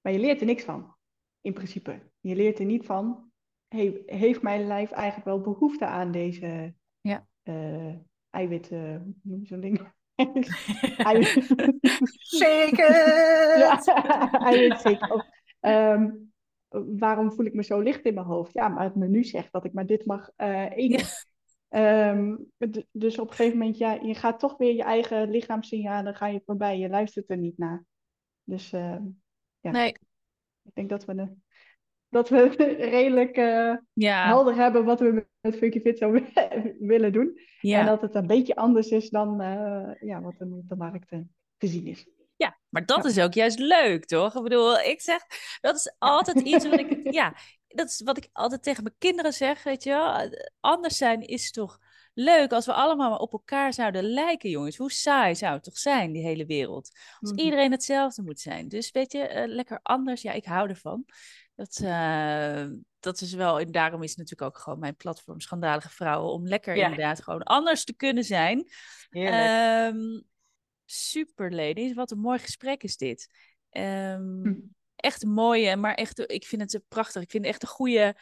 [0.00, 0.96] maar je leert er niks van,
[1.40, 2.10] in principe.
[2.20, 3.30] Je leert er niet van,
[3.68, 7.26] hey, heeft mijn lijf eigenlijk wel behoefte aan deze ja.
[7.42, 7.94] uh,
[8.30, 9.78] eiwit, uh, noem zo'n ding?
[12.42, 12.90] zeker!
[13.58, 13.82] ja,
[14.50, 15.26] eiwit zeker.
[15.60, 16.32] Um,
[16.98, 18.52] waarom voel ik me zo licht in mijn hoofd?
[18.52, 21.06] Ja, maar het menu zegt dat ik maar dit mag uh, eten.
[21.74, 22.52] Um,
[22.90, 26.42] dus op een gegeven moment, ja, je gaat toch weer je eigen lichaamssignalen, ga je
[26.46, 27.84] voorbij, je luistert er niet naar.
[28.44, 28.96] Dus uh,
[29.60, 29.88] ja, nee.
[30.62, 31.34] ik denk dat we, de,
[32.08, 32.48] dat we
[32.96, 34.26] redelijk uh, ja.
[34.26, 36.10] helder hebben wat we met Funky Fit zo
[36.78, 37.38] willen doen.
[37.60, 37.80] Ja.
[37.80, 41.08] En dat het een beetje anders is dan uh, ja, wat er op de markt
[41.56, 42.06] te zien is.
[42.36, 44.36] Ja, maar dat is ook juist leuk, toch?
[44.36, 45.20] Ik bedoel, ik zeg,
[45.60, 47.34] dat is altijd iets wat ik, ja,
[47.74, 50.30] dat is wat ik altijd tegen mijn kinderen zeg, weet je wel.
[50.60, 51.78] Anders zijn is toch
[52.14, 54.76] leuk als we allemaal op elkaar zouden lijken, jongens.
[54.76, 56.90] Hoe saai zou het toch zijn, die hele wereld?
[57.20, 57.40] Als mhm.
[57.40, 58.68] iedereen hetzelfde moet zijn.
[58.68, 60.22] Dus weet je, uh, lekker anders.
[60.22, 61.04] Ja, ik hou ervan.
[61.54, 62.66] Dat, uh,
[63.00, 66.46] dat is wel, en daarom is het natuurlijk ook gewoon mijn platform Schandalige Vrouwen, om
[66.46, 68.68] lekker inderdaad gewoon anders te kunnen zijn.
[69.10, 70.24] Um,
[70.84, 71.94] super, ladies.
[71.94, 73.28] Wat een mooi gesprek is dit.
[73.70, 77.22] Um, echt mooie, maar echt, ik vind het prachtig.
[77.22, 78.16] Ik vind het echt een goede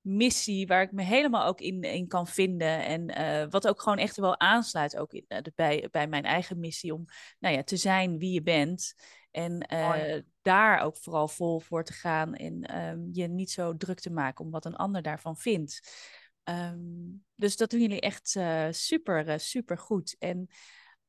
[0.00, 2.84] missie waar ik me helemaal ook in, in kan vinden.
[2.84, 6.58] En uh, wat ook gewoon echt wel aansluit ook in, uh, bij, bij mijn eigen
[6.60, 7.04] missie om
[7.38, 8.94] nou ja, te zijn wie je bent.
[9.30, 14.00] En uh, daar ook vooral vol voor te gaan en um, je niet zo druk
[14.00, 15.80] te maken om wat een ander daarvan vindt.
[16.44, 18.38] Um, dus dat doen jullie echt
[18.70, 20.16] super, super goed.
[20.18, 20.48] En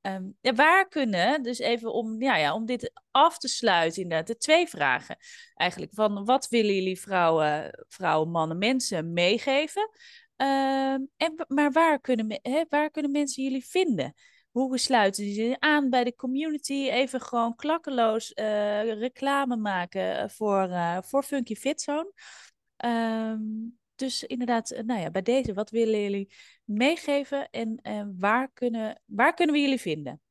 [0.01, 4.27] Ehm, ja, waar kunnen, dus even om, ja, ja, om dit af te sluiten, inderdaad,
[4.27, 5.17] de twee vragen
[5.55, 5.93] eigenlijk.
[5.93, 9.89] Van wat willen jullie vrouwen, vrouwen mannen, mensen meegeven?
[10.35, 14.13] Ehm, en, maar waar kunnen, hè, waar kunnen mensen jullie vinden?
[14.51, 16.73] Hoe sluiten die aan bij de community?
[16.73, 22.13] Even gewoon klakkeloos uh, reclame maken voor, uh, voor Funky Fit Zone.
[22.85, 26.33] Um, dus inderdaad, eh, nou ja, bij deze, wat willen jullie
[26.63, 30.21] meegeven en, en waar, kunnen, waar kunnen we jullie vinden?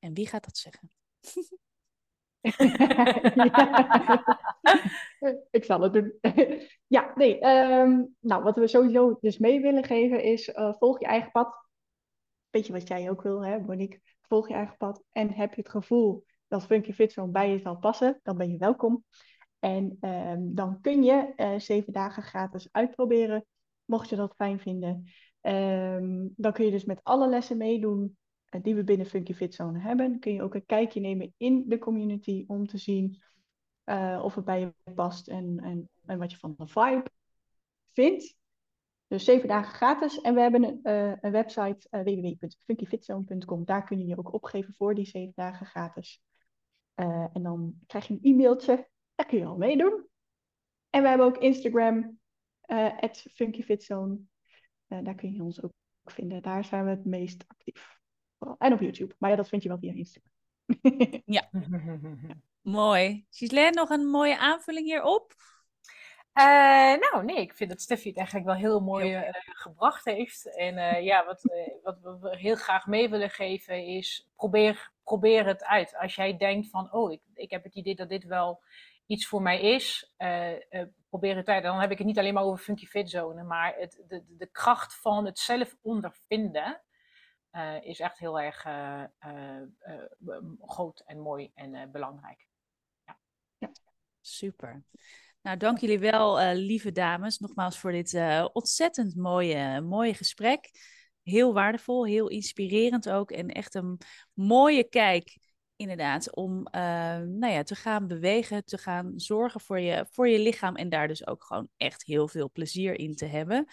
[0.00, 0.90] En wie gaat dat zeggen?
[5.50, 6.18] Ik zal het doen.
[6.96, 7.44] ja, nee.
[7.44, 11.54] Um, nou, wat we sowieso dus mee willen geven is: uh, volg je eigen pad.
[12.50, 14.00] Beetje wat jij ook wil, hè, Monique?
[14.22, 15.02] Volg je eigen pad.
[15.12, 18.50] En heb je het gevoel dat Funky Fit Zone bij je zal passen, dan ben
[18.50, 19.04] je welkom.
[19.62, 23.44] En um, dan kun je uh, zeven dagen gratis uitproberen,
[23.84, 25.04] mocht je dat fijn vinden.
[25.40, 28.16] Um, dan kun je dus met alle lessen meedoen
[28.50, 30.18] uh, die we binnen Funky Fit Zone hebben.
[30.18, 33.22] Kun je ook een kijkje nemen in de community om te zien
[33.84, 37.10] uh, of het bij je past en, en, en wat je van de vibe
[37.90, 38.36] vindt.
[39.06, 40.20] Dus zeven dagen gratis.
[40.20, 40.80] En we hebben een,
[41.20, 43.64] een website www.funkyfitzone.com.
[43.64, 46.22] Daar kun je je ook opgeven voor die zeven dagen gratis.
[46.94, 50.06] en dan krijg je een e-mailtje daar kun je al meedoen.
[50.90, 52.18] En we hebben ook Instagram,
[52.66, 52.92] uh,
[53.34, 54.18] funkyfitzone.
[54.88, 55.72] Uh, daar kun je ons ook
[56.04, 56.42] vinden.
[56.42, 58.00] Daar zijn we het meest actief.
[58.58, 59.14] En op YouTube.
[59.18, 60.32] Maar ja, dat vind je wel via Instagram.
[61.36, 61.50] ja.
[62.60, 63.26] Mooi.
[63.30, 65.34] Gislaine, nog een mooie aanvulling hierop?
[66.34, 66.44] Uh,
[67.10, 70.56] nou, nee, ik vind dat Steffi het eigenlijk wel heel mooi uh, gebracht heeft.
[70.56, 71.42] En uh, ja, wat,
[71.82, 75.96] wat, we heel graag mee willen geven is: probeer, probeer het uit.
[75.96, 78.62] Als jij denkt van, oh, ik, ik heb het idee dat dit wel
[79.06, 81.62] iets voor mij is, uh, uh, probeer het uit.
[81.62, 84.46] Dan heb ik het niet alleen maar over funky fit zone, maar het, de, de
[84.46, 86.82] kracht van het zelf ondervinden
[87.52, 88.60] uh, is echt heel erg
[90.60, 92.46] groot en mooi en belangrijk.
[93.04, 93.18] Ja.
[93.58, 93.72] ja.
[94.20, 94.84] Super.
[95.40, 98.20] Nou, dank jullie wel, lieve dames, nogmaals voor dit
[98.52, 100.70] ontzettend mooie, mooie gesprek.
[101.22, 103.98] Heel waardevol, heel inspirerend ook en echt een
[104.32, 105.38] mooie kijk
[105.82, 106.62] inderdaad, om uh,
[107.18, 111.08] nou ja, te gaan bewegen, te gaan zorgen voor je, voor je lichaam en daar
[111.08, 113.66] dus ook gewoon echt heel veel plezier in te hebben.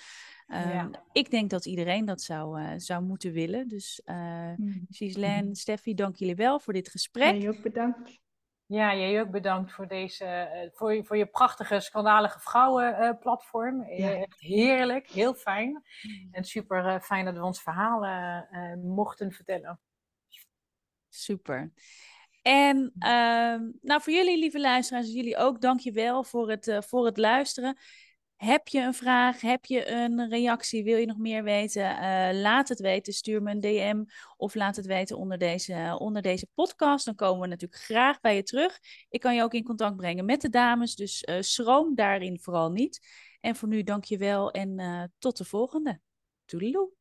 [0.47, 0.89] Uh, ja.
[1.11, 3.67] Ik denk dat iedereen dat zou, uh, zou moeten willen.
[3.67, 4.85] Dus uh, mm.
[4.89, 7.35] Gislaine, Steffi, dank jullie wel voor dit gesprek.
[7.35, 8.19] Jij ook bedankt.
[8.65, 13.83] Ja, jij ook bedankt voor, deze, voor, voor je prachtige, schandalige vrouwenplatform.
[13.83, 14.11] Ja.
[14.11, 15.69] Echt heerlijk, heel fijn.
[15.69, 16.27] Mm.
[16.31, 18.05] En super fijn dat we ons verhaal
[18.75, 19.79] mochten vertellen.
[21.09, 21.71] Super.
[22.41, 23.09] En uh,
[23.81, 27.77] nou, voor jullie, lieve luisteraars, jullie ook, dankjewel voor het, uh, voor het luisteren.
[28.35, 29.41] Heb je een vraag?
[29.41, 30.83] Heb je een reactie?
[30.83, 31.81] Wil je nog meer weten?
[31.81, 33.13] Uh, laat het weten.
[33.13, 34.03] Stuur me een DM
[34.37, 37.05] of laat het weten onder deze, onder deze podcast.
[37.05, 38.79] Dan komen we natuurlijk graag bij je terug.
[39.09, 42.71] Ik kan je ook in contact brengen met de dames, dus uh, schroom daarin vooral
[42.71, 43.07] niet.
[43.39, 45.99] En voor nu dank je wel en tot de volgende.
[46.45, 46.98] Toedeloe.